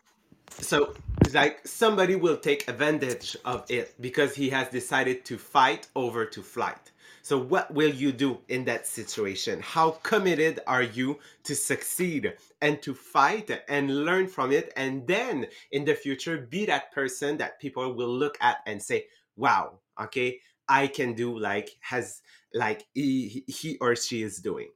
so 0.51 0.93
like 1.33 1.67
somebody 1.67 2.17
will 2.17 2.37
take 2.37 2.69
advantage 2.69 3.35
of 3.47 3.65
it 3.71 3.95
because 3.99 4.35
he 4.35 4.51
has 4.51 4.69
decided 4.69 5.25
to 5.25 5.39
fight 5.39 5.89
over 5.97 6.27
to 6.27 6.43
flight 6.43 6.93
so 7.23 7.39
what 7.39 7.73
will 7.73 7.91
you 7.91 8.13
do 8.13 8.39
in 8.49 8.65
that 8.65 8.87
situation? 8.87 9.61
How 9.61 9.91
committed 10.03 10.61
are 10.67 10.83
you 10.83 11.19
to 11.45 11.55
succeed 11.55 12.35
and 12.61 12.81
to 12.83 12.95
fight 12.95 13.51
and 13.69 14.05
learn 14.05 14.27
from 14.27 14.53
it? 14.53 14.73
And 14.77 15.07
then 15.07 15.47
in 15.73 15.85
the 15.85 15.95
future 15.95 16.39
be 16.39 16.67
that 16.67 16.93
person 16.93 17.37
that 17.39 17.61
people 17.61 17.95
will 17.95 18.13
look 18.13 18.39
at 18.41 18.59
and 18.67 18.83
say 18.83 19.07
wow 19.37 19.79
okay 20.01 20.39
i 20.69 20.87
can 20.87 21.15
do 21.15 21.39
like 21.39 21.71
has 21.81 22.21
like 22.53 22.87
he, 22.95 23.45
he 23.47 23.79
or 23.81 23.95
she 23.97 24.23
is 24.23 24.39
doing. 24.39 24.69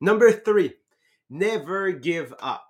Number 0.00 0.32
three 0.32 0.74
never 1.30 1.92
give 1.92 2.34
up 2.40 2.67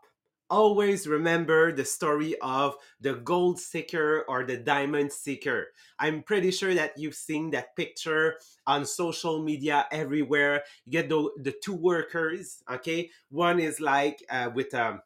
always 0.51 1.07
remember 1.07 1.73
the 1.73 1.85
story 1.85 2.35
of 2.41 2.77
the 3.01 3.15
gold 3.15 3.59
seeker 3.59 4.25
or 4.29 4.45
the 4.45 4.57
diamond 4.57 5.13
seeker. 5.13 5.69
I'm 5.99 6.23
pretty 6.23 6.51
sure 6.51 6.75
that 6.75 6.99
you've 6.99 7.15
seen 7.15 7.51
that 7.51 7.77
picture 7.77 8.37
on 8.67 8.85
social 8.85 9.43
media 9.43 9.87
everywhere. 9.91 10.63
You 10.85 10.93
get 10.93 11.09
the, 11.09 11.31
the 11.43 11.55
two 11.63 11.75
workers, 11.75 12.63
okay? 12.71 13.11
One 13.31 13.61
is 13.61 13.81
like 13.81 14.23
uh, 14.31 14.51
with 14.55 14.75
a 14.75 15.03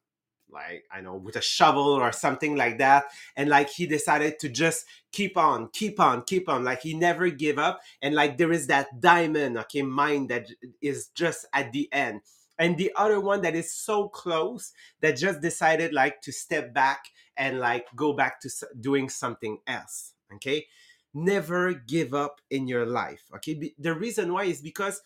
like 0.52 0.84
I 0.92 1.00
know 1.00 1.16
with 1.16 1.36
a 1.36 1.40
shovel 1.42 1.94
or 1.94 2.12
something 2.12 2.56
like 2.56 2.78
that 2.78 3.04
and 3.36 3.48
like 3.48 3.70
he 3.70 3.86
decided 3.86 4.38
to 4.40 4.48
just 4.48 4.84
keep 5.10 5.36
on 5.36 5.68
keep 5.72 5.98
on 5.98 6.22
keep 6.22 6.48
on 6.48 6.62
like 6.62 6.82
he 6.82 6.94
never 6.94 7.30
give 7.30 7.58
up 7.58 7.80
and 8.02 8.14
like 8.14 8.36
there 8.36 8.52
is 8.52 8.66
that 8.66 9.00
diamond 9.00 9.56
okay 9.58 9.82
mine 9.82 10.26
that 10.28 10.48
is 10.80 11.08
just 11.14 11.46
at 11.54 11.72
the 11.72 11.88
end 11.92 12.20
and 12.62 12.78
the 12.78 12.92
other 12.96 13.20
one 13.20 13.42
that 13.42 13.54
is 13.54 13.74
so 13.74 14.08
close 14.08 14.72
that 15.00 15.16
just 15.16 15.40
decided 15.40 15.92
like 15.92 16.20
to 16.22 16.32
step 16.32 16.72
back 16.72 17.04
and 17.36 17.58
like 17.58 17.86
go 17.96 18.12
back 18.12 18.40
to 18.40 18.50
doing 18.80 19.08
something 19.08 19.58
else 19.66 20.14
okay 20.34 20.66
never 21.14 21.74
give 21.74 22.14
up 22.14 22.40
in 22.50 22.66
your 22.66 22.86
life. 22.86 23.22
Okay, 23.36 23.74
the 23.78 23.94
reason 23.94 24.32
why 24.32 24.44
is 24.44 24.60
because 24.60 25.02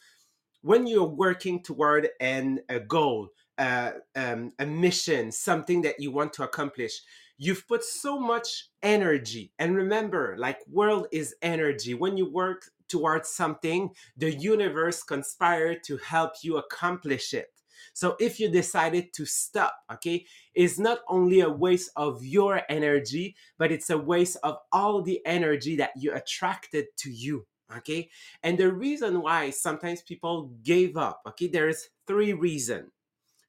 when 0.63 0.87
you're 0.87 1.05
working 1.05 1.63
toward 1.63 2.09
an 2.21 2.61
a 2.69 2.81
goal, 2.81 3.29
uh, 3.59 3.93
um, 4.15 4.53
a 4.59 4.67
mission, 4.67 5.33
something 5.33 5.83
that 5.83 6.01
you 6.01 6.11
want 6.11 6.33
to 6.35 6.43
accomplish, 6.43 7.01
you've 7.39 7.67
put 7.69 7.85
so 7.85 8.19
much 8.19 8.69
energy. 8.83 9.53
And 9.59 9.77
remember, 9.77 10.37
like 10.39 10.61
world 10.69 11.07
is 11.13 11.35
energy. 11.43 11.95
When 11.95 12.17
you 12.17 12.31
work 12.31 12.71
towards 12.89 13.29
something, 13.29 13.91
the 14.17 14.33
universe 14.33 15.03
conspire 15.03 15.75
to 15.87 15.97
help 15.99 16.33
you 16.43 16.57
accomplish 16.57 17.35
it. 17.35 17.49
So 17.93 18.17
if 18.21 18.39
you 18.39 18.49
decided 18.51 19.13
to 19.15 19.25
stop, 19.25 19.75
okay, 19.93 20.27
it's 20.55 20.79
not 20.79 20.99
only 21.09 21.41
a 21.41 21.51
waste 21.51 21.91
of 21.97 22.25
your 22.25 22.63
energy, 22.69 23.37
but 23.59 23.73
it's 23.73 23.91
a 23.91 23.99
waste 23.99 24.37
of 24.43 24.59
all 24.73 25.03
the 25.03 25.25
energy 25.25 25.77
that 25.77 25.93
you 25.97 26.13
attracted 26.13 26.87
to 26.99 27.11
you. 27.11 27.47
Okay. 27.79 28.11
And 28.43 28.57
the 28.57 28.73
reason 28.73 29.23
why 29.23 29.51
sometimes 29.51 30.03
people 30.03 30.53
gave 30.63 30.97
up, 30.97 31.23
okay, 31.27 31.49
there's 31.49 31.89
three 32.07 32.33
reasons. 32.33 32.91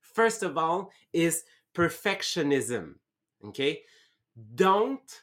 First 0.01 0.41
of 0.41 0.58
all, 0.58 0.91
is 1.13 1.44
perfectionism. 1.75 2.96
Okay. 3.46 3.82
Don't 4.56 5.22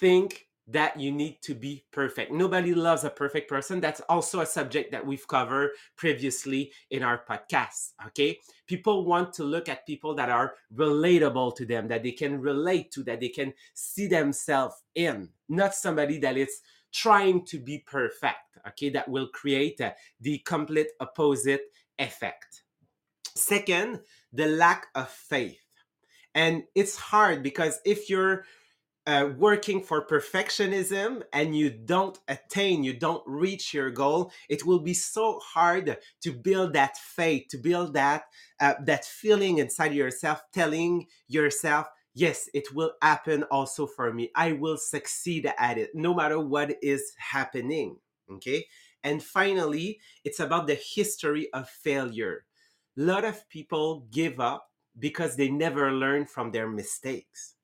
think 0.00 0.48
that 0.68 0.98
you 0.98 1.10
need 1.10 1.42
to 1.42 1.54
be 1.54 1.84
perfect. 1.92 2.30
Nobody 2.30 2.74
loves 2.74 3.04
a 3.04 3.10
perfect 3.10 3.48
person. 3.48 3.80
That's 3.80 4.00
also 4.02 4.40
a 4.40 4.46
subject 4.46 4.92
that 4.92 5.04
we've 5.04 5.26
covered 5.26 5.70
previously 5.96 6.72
in 6.90 7.02
our 7.02 7.22
podcast. 7.28 7.92
Okay. 8.06 8.38
People 8.66 9.04
want 9.04 9.32
to 9.34 9.44
look 9.44 9.68
at 9.68 9.86
people 9.86 10.14
that 10.14 10.30
are 10.30 10.54
relatable 10.74 11.56
to 11.56 11.66
them, 11.66 11.88
that 11.88 12.02
they 12.04 12.12
can 12.12 12.40
relate 12.40 12.92
to, 12.92 13.02
that 13.04 13.20
they 13.20 13.28
can 13.28 13.52
see 13.74 14.06
themselves 14.06 14.76
in, 14.94 15.28
not 15.48 15.74
somebody 15.74 16.18
that 16.18 16.36
is 16.36 16.60
trying 16.92 17.44
to 17.46 17.58
be 17.58 17.78
perfect. 17.78 18.58
Okay. 18.68 18.90
That 18.90 19.08
will 19.08 19.28
create 19.28 19.80
uh, 19.80 19.92
the 20.20 20.38
complete 20.38 20.88
opposite 21.00 21.62
effect. 21.98 22.62
Second, 23.34 24.00
the 24.32 24.46
lack 24.46 24.86
of 24.94 25.08
faith. 25.08 25.58
And 26.34 26.62
it's 26.74 26.96
hard 26.96 27.42
because 27.42 27.80
if 27.84 28.08
you're 28.08 28.44
uh, 29.06 29.28
working 29.36 29.82
for 29.82 30.06
perfectionism 30.06 31.22
and 31.32 31.56
you 31.56 31.70
don't 31.70 32.18
attain, 32.28 32.84
you 32.84 32.92
don't 32.92 33.22
reach 33.26 33.74
your 33.74 33.90
goal, 33.90 34.30
it 34.48 34.64
will 34.64 34.78
be 34.78 34.94
so 34.94 35.40
hard 35.40 35.98
to 36.20 36.32
build 36.32 36.72
that 36.74 36.96
faith, 36.96 37.48
to 37.48 37.58
build 37.58 37.94
that 37.94 38.24
uh, 38.60 38.74
that 38.84 39.04
feeling 39.04 39.58
inside 39.58 39.92
yourself, 39.92 40.42
telling 40.52 41.06
yourself, 41.26 41.88
"Yes, 42.14 42.48
it 42.54 42.74
will 42.74 42.92
happen 43.02 43.42
also 43.44 43.86
for 43.86 44.12
me. 44.12 44.30
I 44.36 44.52
will 44.52 44.76
succeed 44.76 45.50
at 45.58 45.78
it, 45.78 45.90
no 45.94 46.14
matter 46.14 46.38
what 46.38 46.76
is 46.82 47.12
happening." 47.18 47.96
Okay, 48.30 48.66
and 49.02 49.22
finally, 49.22 49.98
it's 50.24 50.40
about 50.40 50.68
the 50.68 50.76
history 50.76 51.52
of 51.52 51.68
failure. 51.68 52.44
A 52.96 53.02
lot 53.02 53.24
of 53.24 53.48
people 53.48 54.06
give 54.10 54.38
up 54.38 54.70
because 54.98 55.36
they 55.36 55.48
never 55.50 55.90
learn 55.90 56.26
from 56.26 56.52
their 56.52 56.68
mistakes 56.68 57.56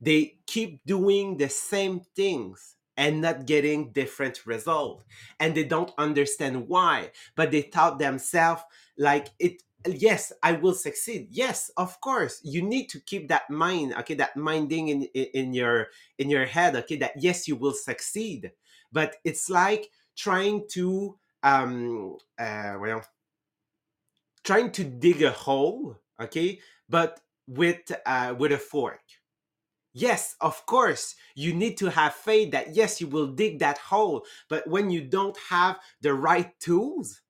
they 0.00 0.38
keep 0.46 0.84
doing 0.86 1.36
the 1.36 1.48
same 1.48 2.00
things 2.14 2.76
and 2.96 3.20
not 3.20 3.46
getting 3.46 3.92
different 3.92 4.46
results 4.46 5.04
and 5.38 5.54
they 5.54 5.64
don't 5.64 5.92
understand 5.98 6.66
why 6.68 7.10
but 7.34 7.50
they 7.50 7.62
thought 7.62 7.98
themselves 7.98 8.62
like 8.96 9.28
it 9.38 9.62
yes 9.86 10.32
i 10.42 10.52
will 10.52 10.74
succeed. 10.74 11.28
Yes 11.30 11.70
of 11.76 12.00
course 12.00 12.40
you 12.42 12.62
need 12.62 12.88
to 12.88 13.00
keep 13.00 13.28
that 13.28 13.48
mind 13.50 13.94
okay 13.98 14.14
that 14.14 14.36
minding 14.36 14.88
in 14.88 15.02
in 15.14 15.52
your 15.52 15.88
in 16.18 16.30
your 16.30 16.46
head 16.46 16.74
okay 16.76 16.96
that 16.96 17.12
yes 17.18 17.46
you 17.46 17.56
will 17.56 17.72
succeed. 17.74 18.52
But 18.92 19.16
it's 19.24 19.50
like 19.50 19.90
trying 20.16 20.66
to 20.70 21.18
um 21.42 22.16
uh 22.38 22.76
well 22.80 23.04
trying 24.42 24.70
to 24.72 24.84
dig 24.84 25.22
a 25.22 25.30
hole 25.30 25.96
okay 26.20 26.60
but 26.88 27.20
with 27.46 27.92
uh 28.06 28.34
with 28.36 28.52
a 28.52 28.58
fork 28.58 29.02
Yes, 29.98 30.36
of 30.42 30.66
course, 30.66 31.14
you 31.34 31.54
need 31.54 31.78
to 31.78 31.90
have 31.90 32.14
faith 32.14 32.50
that 32.52 32.74
yes, 32.76 33.00
you 33.00 33.06
will 33.06 33.28
dig 33.28 33.60
that 33.60 33.78
hole. 33.78 34.26
But 34.48 34.66
when 34.68 34.90
you 34.90 35.00
don't 35.00 35.36
have 35.48 35.78
the 36.02 36.12
right 36.12 36.52
tools, 36.60 37.22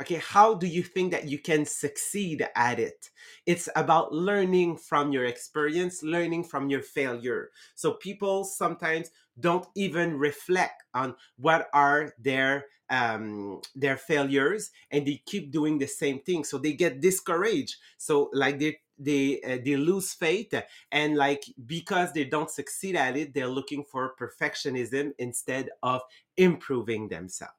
okay, 0.00 0.22
how 0.24 0.54
do 0.54 0.68
you 0.68 0.84
think 0.84 1.10
that 1.10 1.28
you 1.28 1.38
can 1.40 1.64
succeed 1.64 2.46
at 2.54 2.78
it? 2.78 3.10
It's 3.44 3.68
about 3.74 4.12
learning 4.14 4.76
from 4.76 5.10
your 5.12 5.24
experience, 5.24 6.04
learning 6.04 6.44
from 6.44 6.70
your 6.70 6.82
failure. 6.82 7.50
So 7.74 7.94
people 7.94 8.44
sometimes 8.44 9.10
don't 9.40 9.66
even 9.74 10.16
reflect 10.16 10.84
on 10.94 11.16
what 11.36 11.68
are 11.74 12.12
their 12.20 12.66
um, 12.90 13.62
their 13.74 13.96
failures 13.96 14.70
and 14.90 15.06
they 15.06 15.22
keep 15.24 15.50
doing 15.50 15.78
the 15.78 15.86
same 15.86 16.20
thing 16.20 16.44
so 16.44 16.58
they 16.58 16.74
get 16.74 17.00
discouraged 17.00 17.76
so 17.96 18.28
like 18.34 18.58
they 18.58 18.80
they 19.04 19.40
uh, 19.42 19.58
they 19.64 19.76
lose 19.76 20.12
faith 20.12 20.54
and 20.90 21.16
like 21.16 21.44
because 21.66 22.12
they 22.12 22.24
don't 22.24 22.50
succeed 22.50 22.96
at 22.96 23.16
it 23.16 23.34
they're 23.34 23.48
looking 23.48 23.84
for 23.84 24.14
perfectionism 24.20 25.12
instead 25.18 25.68
of 25.82 26.00
improving 26.36 27.08
themselves. 27.08 27.54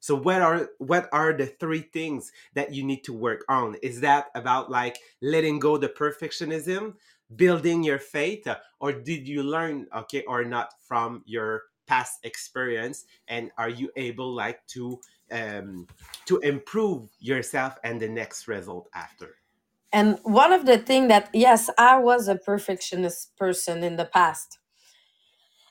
So 0.00 0.14
what 0.14 0.42
are 0.42 0.68
what 0.78 1.08
are 1.12 1.32
the 1.32 1.46
three 1.46 1.80
things 1.80 2.30
that 2.52 2.74
you 2.74 2.84
need 2.84 3.04
to 3.04 3.14
work 3.14 3.42
on? 3.48 3.76
Is 3.82 4.00
that 4.02 4.26
about 4.34 4.70
like 4.70 4.98
letting 5.22 5.58
go 5.58 5.78
the 5.78 5.88
perfectionism 5.88 6.94
building 7.36 7.82
your 7.82 7.98
faith 7.98 8.46
or 8.80 8.92
did 8.92 9.26
you 9.26 9.42
learn 9.42 9.86
okay 9.96 10.22
or 10.24 10.44
not 10.44 10.74
from 10.86 11.22
your 11.24 11.62
past 11.86 12.20
experience 12.24 13.04
and 13.28 13.50
are 13.58 13.68
you 13.68 13.90
able 13.96 14.32
like 14.32 14.64
to 14.66 15.00
um 15.32 15.86
to 16.26 16.38
improve 16.40 17.08
yourself 17.18 17.78
and 17.82 18.00
the 18.00 18.08
next 18.08 18.46
result 18.46 18.88
after 18.94 19.36
and 19.94 20.20
one 20.24 20.52
of 20.52 20.66
the 20.66 20.78
things 20.78 21.08
that, 21.10 21.30
yes, 21.34 21.70
I 21.78 21.98
was 22.00 22.28
a 22.28 22.36
perfectionist 22.36 23.36
person 23.38 23.84
in 23.84 23.96
the 23.96 24.06
past. 24.06 24.58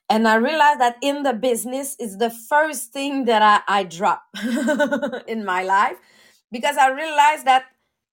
And 0.09 0.27
I 0.27 0.35
realized 0.35 0.81
that 0.81 0.97
in 1.01 1.23
the 1.23 1.33
business 1.33 1.97
is 1.99 2.17
the 2.19 2.31
first 2.31 2.93
thing 2.93 3.25
that 3.25 3.41
I, 3.43 3.81
I 3.81 3.83
drop 3.85 4.23
in 5.27 5.45
my 5.45 5.63
life 5.63 5.97
because 6.51 6.77
I 6.77 6.91
realized 6.91 7.45
that 7.45 7.65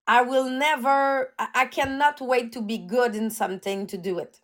I 0.08 0.22
will 0.22 0.50
never, 0.50 1.34
I 1.38 1.66
cannot 1.66 2.20
wait 2.20 2.52
to 2.54 2.62
be 2.62 2.78
good 2.78 3.16
in 3.16 3.30
something 3.30 3.86
to 3.88 3.98
do 3.98 4.18
it. 4.18 4.40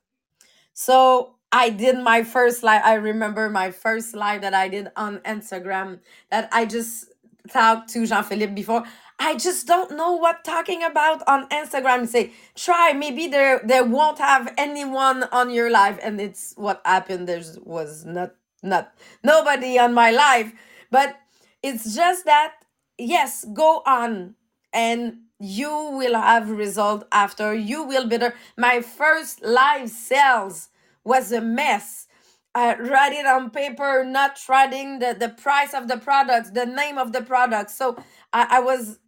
So 0.74 1.36
I 1.52 1.70
did 1.70 1.98
my 1.98 2.24
first 2.24 2.62
live. 2.62 2.82
I 2.84 2.94
remember 2.94 3.50
my 3.50 3.70
first 3.72 4.14
live 4.16 4.42
that 4.42 4.54
I 4.54 4.68
did 4.68 4.88
on 4.96 5.18
Instagram 5.20 6.00
that 6.30 6.48
I 6.52 6.66
just 6.66 7.06
talked 7.52 7.90
to 7.90 8.06
Jean 8.06 8.24
Philippe 8.24 8.54
before. 8.54 8.84
I 9.18 9.36
just 9.36 9.66
don't 9.66 9.96
know 9.96 10.12
what 10.12 10.44
talking 10.44 10.82
about 10.82 11.26
on 11.26 11.48
Instagram. 11.48 12.06
Say, 12.06 12.32
try, 12.54 12.92
maybe 12.92 13.26
there 13.28 13.60
there 13.64 13.84
won't 13.84 14.18
have 14.18 14.52
anyone 14.58 15.24
on 15.32 15.50
your 15.50 15.70
live. 15.70 15.98
And 16.02 16.20
it's 16.20 16.54
what 16.56 16.82
happened. 16.84 17.28
There 17.28 17.42
was 17.64 18.04
not 18.04 18.34
not 18.62 18.92
nobody 19.22 19.78
on 19.78 19.94
my 19.94 20.10
live. 20.10 20.52
But 20.90 21.16
it's 21.62 21.94
just 21.94 22.24
that, 22.26 22.52
yes, 22.98 23.44
go 23.52 23.82
on 23.86 24.34
and 24.72 25.18
you 25.38 25.70
will 25.70 26.14
have 26.14 26.50
result 26.50 27.06
after. 27.10 27.54
You 27.54 27.82
will 27.82 28.08
better. 28.08 28.34
My 28.56 28.80
first 28.80 29.42
live 29.42 29.90
sales 29.90 30.68
was 31.04 31.32
a 31.32 31.40
mess. 31.40 32.06
I 32.54 32.74
write 32.76 33.12
it 33.12 33.26
on 33.26 33.50
paper, 33.50 34.04
not 34.04 34.38
writing 34.48 34.98
the, 34.98 35.14
the 35.18 35.28
price 35.28 35.74
of 35.74 35.88
the 35.88 35.98
products, 35.98 36.50
the 36.50 36.64
name 36.64 36.96
of 36.96 37.12
the 37.12 37.20
product. 37.20 37.70
So 37.70 37.96
I, 38.32 38.46
I 38.52 38.60
was 38.60 38.98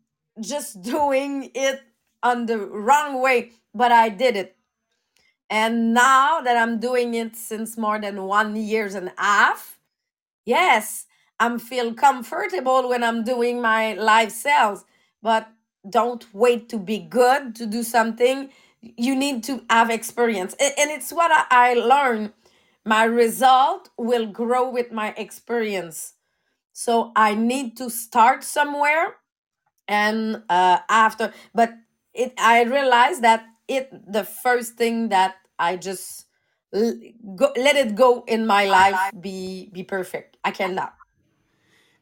just 0.41 0.83
doing 0.95 1.51
it 1.55 1.83
on 2.23 2.47
the 2.47 2.59
wrong 2.59 3.21
way, 3.23 3.53
but 3.75 3.93
I 3.93 4.09
did 4.11 4.37
it. 4.37 4.57
And 5.51 5.95
now 5.95 6.41
that 6.43 6.57
I'm 6.57 6.79
doing 6.81 7.15
it 7.15 7.37
since 7.37 7.79
more 7.79 8.01
than 8.01 8.25
one 8.25 8.57
years 8.57 8.95
and 8.95 9.09
a 9.09 9.15
half, 9.23 9.79
yes, 10.45 11.07
I'm 11.41 11.59
feel 11.59 11.95
comfortable 11.95 12.89
when 12.89 13.05
I'm 13.05 13.25
doing 13.25 13.61
my 13.63 13.95
live 13.95 14.33
sales. 14.33 14.85
But 15.23 15.49
don't 15.89 16.27
wait 16.35 16.69
to 16.71 16.79
be 16.79 16.99
good 16.99 17.55
to 17.57 17.67
do 17.67 17.83
something. 17.83 18.51
You 18.83 19.17
need 19.17 19.45
to 19.45 19.65
have 19.71 19.91
experience. 19.91 20.55
And 20.61 20.91
it's 20.91 21.13
what 21.13 21.31
I 21.51 21.75
learned. 21.75 22.33
My 22.85 23.05
result 23.05 23.91
will 23.99 24.27
grow 24.27 24.71
with 24.71 24.93
my 24.93 25.15
experience. 25.17 26.15
So 26.73 27.13
I 27.17 27.35
need 27.35 27.77
to 27.79 27.91
start 27.91 28.45
somewhere 28.45 29.17
and 29.89 30.43
uh, 30.49 30.79
after 30.89 31.33
but 31.55 31.73
it 32.15 32.33
i 32.39 32.63
realized 32.63 33.23
that 33.23 33.45
it 33.67 33.91
the 34.07 34.25
first 34.25 34.75
thing 34.75 35.09
that 35.09 35.37
i 35.59 35.77
just 35.77 36.29
go, 36.73 37.53
let 37.57 37.77
it 37.77 37.95
go 37.95 38.25
in 38.27 38.47
my 38.47 38.67
life 38.67 39.11
be 39.21 39.71
be 39.73 39.83
perfect. 39.83 40.37
I 40.45 40.51
cannot. 40.51 40.95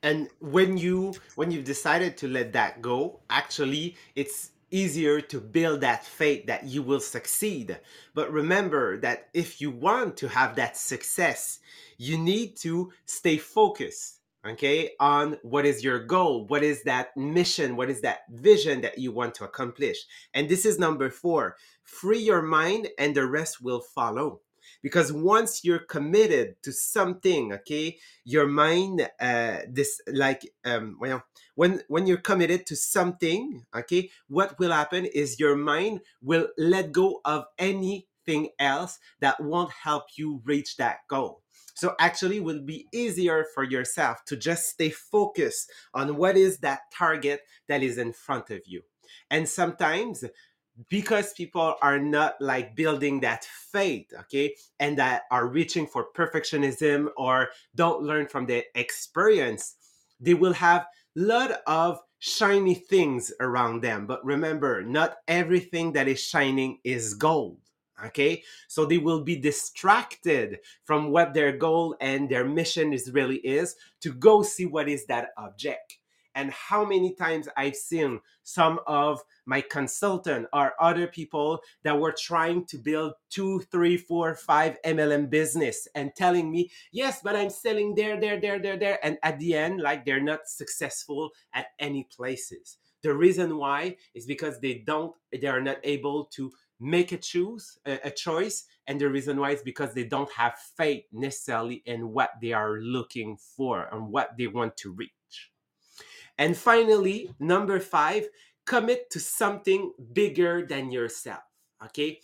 And 0.02 0.28
when 0.40 0.76
you 0.76 1.14
when 1.34 1.50
you've 1.50 1.64
decided 1.64 2.16
to 2.18 2.28
let 2.28 2.52
that 2.52 2.82
go 2.82 3.20
actually 3.30 3.96
it's 4.14 4.50
easier 4.70 5.20
to 5.20 5.40
build 5.40 5.80
that 5.80 6.04
faith 6.04 6.46
that 6.46 6.64
you 6.64 6.82
will 6.82 7.00
succeed. 7.00 7.78
But 8.14 8.32
remember 8.32 8.98
that 8.98 9.28
if 9.32 9.60
you 9.60 9.70
want 9.70 10.16
to 10.18 10.28
have 10.28 10.56
that 10.56 10.76
success, 10.76 11.60
you 11.98 12.18
need 12.18 12.56
to 12.58 12.92
stay 13.06 13.38
focused, 13.38 14.15
okay, 14.50 14.90
on 15.00 15.38
what 15.42 15.66
is 15.66 15.82
your 15.82 15.98
goal, 15.98 16.46
what 16.46 16.62
is 16.62 16.82
that 16.84 17.16
mission, 17.16 17.76
what 17.76 17.90
is 17.90 18.00
that 18.02 18.20
vision 18.30 18.80
that 18.82 18.98
you 18.98 19.12
want 19.12 19.34
to 19.36 19.44
accomplish. 19.44 19.98
And 20.34 20.48
this 20.48 20.64
is 20.64 20.78
number 20.78 21.10
four 21.10 21.56
free 21.82 22.18
your 22.20 22.42
mind, 22.42 22.88
and 22.98 23.14
the 23.14 23.26
rest 23.26 23.62
will 23.62 23.80
follow 23.80 24.40
because 24.82 25.12
once 25.12 25.64
you're 25.64 25.78
committed 25.78 26.56
to 26.62 26.72
something 26.72 27.52
okay 27.52 27.96
your 28.24 28.46
mind 28.46 29.08
uh 29.20 29.58
this 29.68 30.00
like 30.08 30.42
um 30.64 30.96
well 31.00 31.22
when 31.54 31.82
when 31.88 32.06
you're 32.06 32.16
committed 32.16 32.66
to 32.66 32.76
something 32.76 33.64
okay 33.74 34.10
what 34.28 34.58
will 34.58 34.72
happen 34.72 35.04
is 35.04 35.40
your 35.40 35.56
mind 35.56 36.00
will 36.22 36.48
let 36.58 36.92
go 36.92 37.20
of 37.24 37.44
anything 37.58 38.48
else 38.58 38.98
that 39.20 39.40
won't 39.40 39.72
help 39.82 40.04
you 40.16 40.40
reach 40.44 40.76
that 40.76 40.98
goal 41.08 41.42
so 41.76 41.94
actually 42.00 42.38
it 42.38 42.44
will 42.44 42.62
be 42.62 42.86
easier 42.92 43.44
for 43.54 43.62
yourself 43.62 44.24
to 44.24 44.36
just 44.36 44.70
stay 44.70 44.88
focused 44.90 45.70
on 45.92 46.16
what 46.16 46.36
is 46.36 46.58
that 46.58 46.80
target 46.92 47.40
that 47.68 47.82
is 47.82 47.98
in 47.98 48.12
front 48.12 48.50
of 48.50 48.60
you. 48.64 48.82
And 49.30 49.46
sometimes 49.46 50.24
because 50.88 51.32
people 51.34 51.76
are 51.82 51.98
not 51.98 52.34
like 52.40 52.76
building 52.76 53.20
that 53.20 53.44
faith 53.44 54.12
okay 54.20 54.54
and 54.78 54.98
that 54.98 55.22
are 55.30 55.46
reaching 55.46 55.86
for 55.86 56.08
perfectionism 56.14 57.08
or 57.16 57.48
don't 57.74 58.02
learn 58.02 58.26
from 58.26 58.44
the 58.44 58.62
experience 58.74 59.76
they 60.20 60.34
will 60.34 60.52
have 60.52 60.82
a 61.16 61.20
lot 61.20 61.62
of 61.66 61.98
shiny 62.18 62.74
things 62.74 63.32
around 63.40 63.82
them. 63.82 64.06
But 64.06 64.24
remember 64.24 64.82
not 64.82 65.16
everything 65.28 65.92
that 65.92 66.08
is 66.08 66.20
shining 66.20 66.78
is 66.84 67.14
gold 67.14 67.58
okay 68.04 68.42
so 68.68 68.84
they 68.84 68.98
will 68.98 69.22
be 69.22 69.36
distracted 69.36 70.58
from 70.84 71.10
what 71.10 71.34
their 71.34 71.56
goal 71.56 71.96
and 72.00 72.28
their 72.28 72.44
mission 72.44 72.92
is 72.92 73.10
really 73.12 73.38
is 73.38 73.76
to 74.00 74.12
go 74.12 74.42
see 74.42 74.66
what 74.66 74.88
is 74.88 75.06
that 75.06 75.30
object 75.38 75.98
and 76.34 76.50
how 76.50 76.84
many 76.84 77.14
times 77.14 77.48
i've 77.56 77.76
seen 77.76 78.20
some 78.42 78.78
of 78.86 79.22
my 79.46 79.60
consultant 79.60 80.46
or 80.52 80.72
other 80.80 81.06
people 81.06 81.60
that 81.82 81.98
were 81.98 82.12
trying 82.12 82.64
to 82.66 82.78
build 82.78 83.14
two, 83.30 83.60
three, 83.72 83.96
four, 83.96 84.34
five 84.34 84.76
MLM 84.84 85.30
business 85.30 85.88
and 85.94 86.14
telling 86.16 86.50
me, 86.50 86.70
yes, 86.92 87.20
but 87.22 87.36
I'm 87.36 87.50
selling 87.50 87.94
there, 87.94 88.20
there, 88.20 88.40
there, 88.40 88.58
there, 88.60 88.76
there. 88.76 88.98
And 89.04 89.18
at 89.22 89.38
the 89.38 89.54
end, 89.54 89.80
like 89.80 90.04
they're 90.04 90.20
not 90.20 90.46
successful 90.46 91.30
at 91.54 91.66
any 91.78 92.06
places. 92.14 92.78
The 93.02 93.14
reason 93.14 93.56
why 93.56 93.96
is 94.14 94.26
because 94.26 94.60
they 94.60 94.82
don't, 94.86 95.14
they 95.32 95.46
are 95.46 95.60
not 95.60 95.78
able 95.84 96.24
to 96.34 96.52
make 96.78 97.12
a 97.12 97.16
choose 97.16 97.78
a, 97.86 97.98
a 98.04 98.10
choice 98.10 98.64
and 98.86 99.00
the 99.00 99.08
reason 99.08 99.40
why 99.40 99.50
is 99.50 99.62
because 99.62 99.94
they 99.94 100.04
don't 100.04 100.30
have 100.30 100.58
faith 100.76 101.04
necessarily 101.12 101.82
in 101.86 102.12
what 102.12 102.30
they 102.40 102.52
are 102.52 102.78
looking 102.80 103.36
for 103.36 103.88
and 103.92 104.08
what 104.08 104.30
they 104.38 104.46
want 104.46 104.76
to 104.76 104.92
reach 104.92 105.10
and 106.38 106.56
finally 106.56 107.30
number 107.38 107.80
five 107.80 108.28
commit 108.66 109.08
to 109.10 109.20
something 109.20 109.92
bigger 110.12 110.66
than 110.66 110.90
yourself. 110.90 111.42
Okay. 111.84 112.20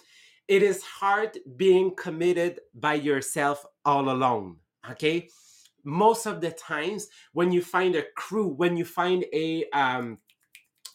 It 0.48 0.62
is 0.62 0.82
hard 0.82 1.38
being 1.56 1.94
committed 1.94 2.60
by 2.74 2.94
yourself 2.94 3.64
all 3.84 4.10
alone. 4.10 4.56
Okay. 4.90 5.28
Most 5.84 6.26
of 6.26 6.40
the 6.40 6.50
times, 6.50 7.08
when 7.32 7.50
you 7.52 7.62
find 7.62 7.96
a 7.96 8.04
crew, 8.16 8.48
when 8.48 8.76
you 8.76 8.84
find 8.84 9.24
a 9.32 9.64
um, 9.70 10.18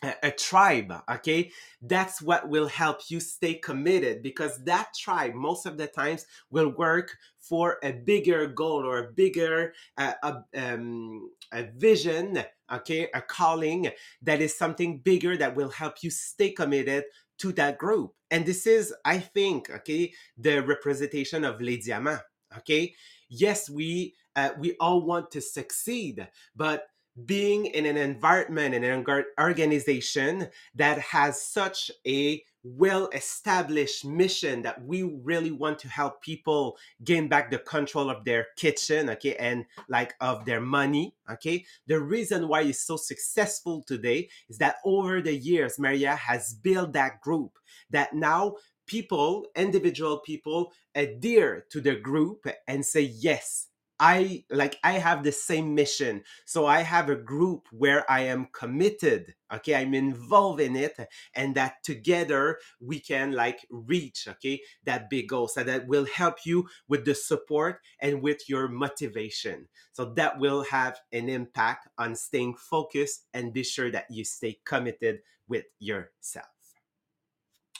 a, 0.03 0.31
tribe, 0.31 0.93
okay, 1.09 1.51
that's 1.81 2.21
what 2.21 2.49
will 2.49 2.67
help 2.67 3.09
you 3.09 3.19
stay 3.19 3.55
committed 3.55 4.21
because 4.21 4.63
that 4.65 4.89
tribe, 4.95 5.33
most 5.33 5.65
of 5.65 5.77
the 5.77 5.87
times, 5.87 6.25
will 6.51 6.69
work 6.69 7.17
for 7.39 7.77
a 7.83 7.91
bigger 7.91 8.47
goal 8.47 8.85
or 8.85 8.99
a 8.99 9.11
bigger 9.11 9.73
uh, 9.97 10.13
a, 10.23 10.43
um, 10.55 11.31
a 11.51 11.63
vision, 11.77 12.43
okay, 12.71 13.07
a 13.13 13.21
calling 13.21 13.89
that 14.21 14.41
is 14.41 14.57
something 14.57 14.99
bigger 14.99 15.35
that 15.37 15.55
will 15.55 15.69
help 15.69 16.03
you 16.03 16.09
stay 16.09 16.51
committed 16.51 17.05
to 17.39 17.51
that 17.53 17.77
group. 17.77 18.13
And 18.29 18.45
this 18.45 18.67
is, 18.67 18.93
I 19.05 19.19
think, 19.19 19.69
okay, 19.69 20.13
the 20.37 20.59
representation 20.61 21.43
of 21.43 21.61
Les 21.61 21.77
Diamants, 21.77 22.23
okay. 22.57 22.93
Yes, 23.29 23.69
we 23.69 24.15
uh, 24.35 24.51
we 24.59 24.75
all 24.79 25.01
want 25.01 25.31
to 25.31 25.41
succeed, 25.41 26.27
but 26.55 26.87
being 27.25 27.65
in 27.67 27.85
an 27.85 27.97
environment 27.97 28.75
in 28.75 28.83
an 28.83 29.05
organization 29.39 30.47
that 30.75 30.99
has 30.99 31.41
such 31.41 31.89
a 32.05 32.43
well 32.63 33.07
established 33.13 34.03
mission 34.03 34.61
that 34.61 34.83
we 34.83 35.03
really 35.03 35.51
want 35.51 35.79
to 35.79 35.87
help 35.87 36.21
people 36.21 36.77
gain 37.03 37.27
back 37.27 37.49
the 37.49 37.59
control 37.59 38.09
of 38.09 38.25
their 38.25 38.47
kitchen 38.57 39.09
okay 39.09 39.35
and 39.35 39.65
like 39.87 40.13
of 40.19 40.43
their 40.45 40.59
money 40.59 41.13
okay? 41.31 41.63
The 41.87 41.99
reason 41.99 42.47
why 42.47 42.61
it's 42.61 42.83
so 42.83 42.97
successful 42.97 43.83
today 43.87 44.29
is 44.49 44.57
that 44.57 44.77
over 44.83 45.21
the 45.21 45.35
years 45.35 45.79
maria 45.79 46.15
has 46.15 46.53
built 46.55 46.93
that 46.93 47.21
group 47.21 47.57
that 47.89 48.13
now 48.13 48.55
people 48.85 49.45
individual 49.55 50.19
people 50.19 50.73
adhere 50.93 51.65
to 51.69 51.79
the 51.79 51.95
group 51.95 52.47
and 52.67 52.85
say 52.85 53.01
yes 53.01 53.67
I 53.99 54.43
like 54.51 54.77
I 54.83 54.93
have 54.93 55.23
the 55.23 55.31
same 55.31 55.73
mission. 55.73 56.23
So 56.45 56.65
I 56.65 56.81
have 56.81 57.09
a 57.09 57.15
group 57.15 57.67
where 57.71 58.09
I 58.09 58.21
am 58.21 58.47
committed. 58.53 59.33
Okay, 59.53 59.75
I'm 59.75 59.93
involved 59.93 60.61
in 60.61 60.75
it 60.75 60.97
and 61.33 61.55
that 61.55 61.83
together 61.83 62.59
we 62.79 62.99
can 62.99 63.31
like 63.31 63.65
reach 63.69 64.27
okay 64.27 64.61
that 64.83 65.09
big 65.09 65.29
goal 65.29 65.47
so 65.47 65.63
that 65.63 65.87
will 65.87 66.05
help 66.05 66.45
you 66.45 66.67
with 66.87 67.05
the 67.05 67.15
support 67.15 67.79
and 68.01 68.21
with 68.21 68.47
your 68.49 68.67
motivation. 68.67 69.67
So 69.93 70.13
that 70.13 70.39
will 70.39 70.63
have 70.63 70.99
an 71.11 71.29
impact 71.29 71.87
on 71.97 72.15
staying 72.15 72.55
focused 72.55 73.25
and 73.33 73.53
be 73.53 73.63
sure 73.63 73.89
that 73.91 74.05
you 74.11 74.25
stay 74.25 74.59
committed 74.65 75.19
with 75.47 75.65
yourself. 75.79 76.45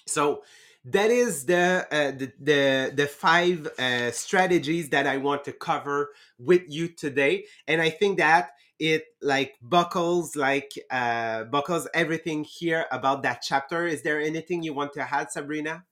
So 0.08 0.44
that 0.92 1.12
is 1.12 1.46
the 1.46 1.86
uh, 1.92 2.12
the, 2.12 2.32
the, 2.40 2.94
the 2.96 3.08
five 3.08 3.68
uh, 3.78 4.12
strategies 4.12 4.90
that 4.90 5.06
I 5.06 5.18
want 5.18 5.44
to 5.46 5.52
cover 5.52 6.12
with 6.40 6.64
you 6.68 6.88
today, 6.88 7.46
and 7.68 7.82
I 7.82 7.90
think 7.90 8.20
that 8.20 8.52
it 8.80 9.06
like 9.22 9.56
buckles 9.62 10.36
like 10.36 10.72
uh, 10.92 11.46
buckles 11.46 11.88
everything 11.94 12.44
here 12.44 12.86
about 12.92 13.24
that 13.24 13.42
chapter. 13.42 13.86
Is 13.88 14.04
there 14.04 14.22
anything 14.22 14.64
you 14.64 14.74
want 14.74 14.94
to 14.94 15.02
add, 15.02 15.32
Sabrina? 15.32 15.84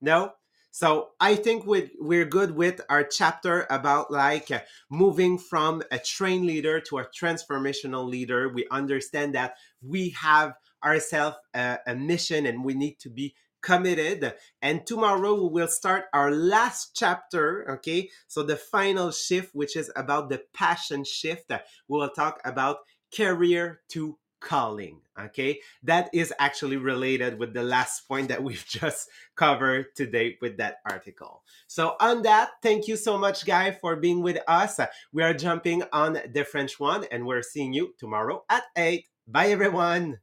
No. 0.00 0.32
So 0.72 1.10
I 1.18 1.34
think 1.34 1.66
we 1.66 1.90
we're 1.98 2.24
good 2.24 2.52
with 2.52 2.80
our 2.88 3.02
chapter 3.02 3.66
about 3.70 4.12
like 4.12 4.48
moving 4.88 5.36
from 5.36 5.82
a 5.90 5.98
trained 5.98 6.46
leader 6.46 6.80
to 6.82 6.98
a 6.98 7.06
transformational 7.06 8.08
leader. 8.08 8.48
We 8.48 8.68
understand 8.70 9.34
that 9.34 9.56
we 9.82 10.10
have 10.10 10.54
ourselves 10.84 11.36
a, 11.54 11.78
a 11.88 11.96
mission 11.96 12.46
and 12.46 12.64
we 12.64 12.74
need 12.74 13.00
to 13.00 13.10
be 13.10 13.34
committed. 13.62 14.34
And 14.62 14.86
tomorrow 14.86 15.34
we 15.34 15.48
will 15.48 15.68
start 15.68 16.04
our 16.12 16.30
last 16.30 16.92
chapter 16.94 17.70
okay? 17.70 18.10
So 18.28 18.42
the 18.42 18.56
final 18.56 19.10
shift 19.10 19.54
which 19.54 19.76
is 19.76 19.90
about 19.96 20.30
the 20.30 20.42
passion 20.54 21.04
shift 21.04 21.50
we 21.50 21.98
will 21.98 22.10
talk 22.10 22.40
about 22.44 22.78
career 23.14 23.80
to 23.90 24.18
calling 24.40 25.00
okay? 25.18 25.60
That 25.82 26.08
is 26.14 26.32
actually 26.38 26.78
related 26.78 27.38
with 27.38 27.52
the 27.52 27.62
last 27.62 28.08
point 28.08 28.28
that 28.28 28.42
we've 28.42 28.64
just 28.68 29.08
covered 29.36 29.94
today 29.94 30.38
with 30.40 30.56
that 30.58 30.76
article. 30.88 31.42
So 31.66 31.96
on 32.00 32.22
that 32.22 32.50
thank 32.62 32.88
you 32.88 32.96
so 32.96 33.18
much 33.18 33.44
guy 33.44 33.72
for 33.72 33.96
being 33.96 34.22
with 34.22 34.38
us. 34.48 34.80
We 35.12 35.22
are 35.22 35.34
jumping 35.34 35.82
on 35.92 36.18
the 36.32 36.44
french 36.44 36.80
one 36.80 37.04
and 37.10 37.26
we're 37.26 37.42
seeing 37.42 37.72
you 37.72 37.94
tomorrow 37.98 38.44
at 38.48 38.64
8 38.76 39.04
bye 39.28 39.48
everyone 39.48 40.18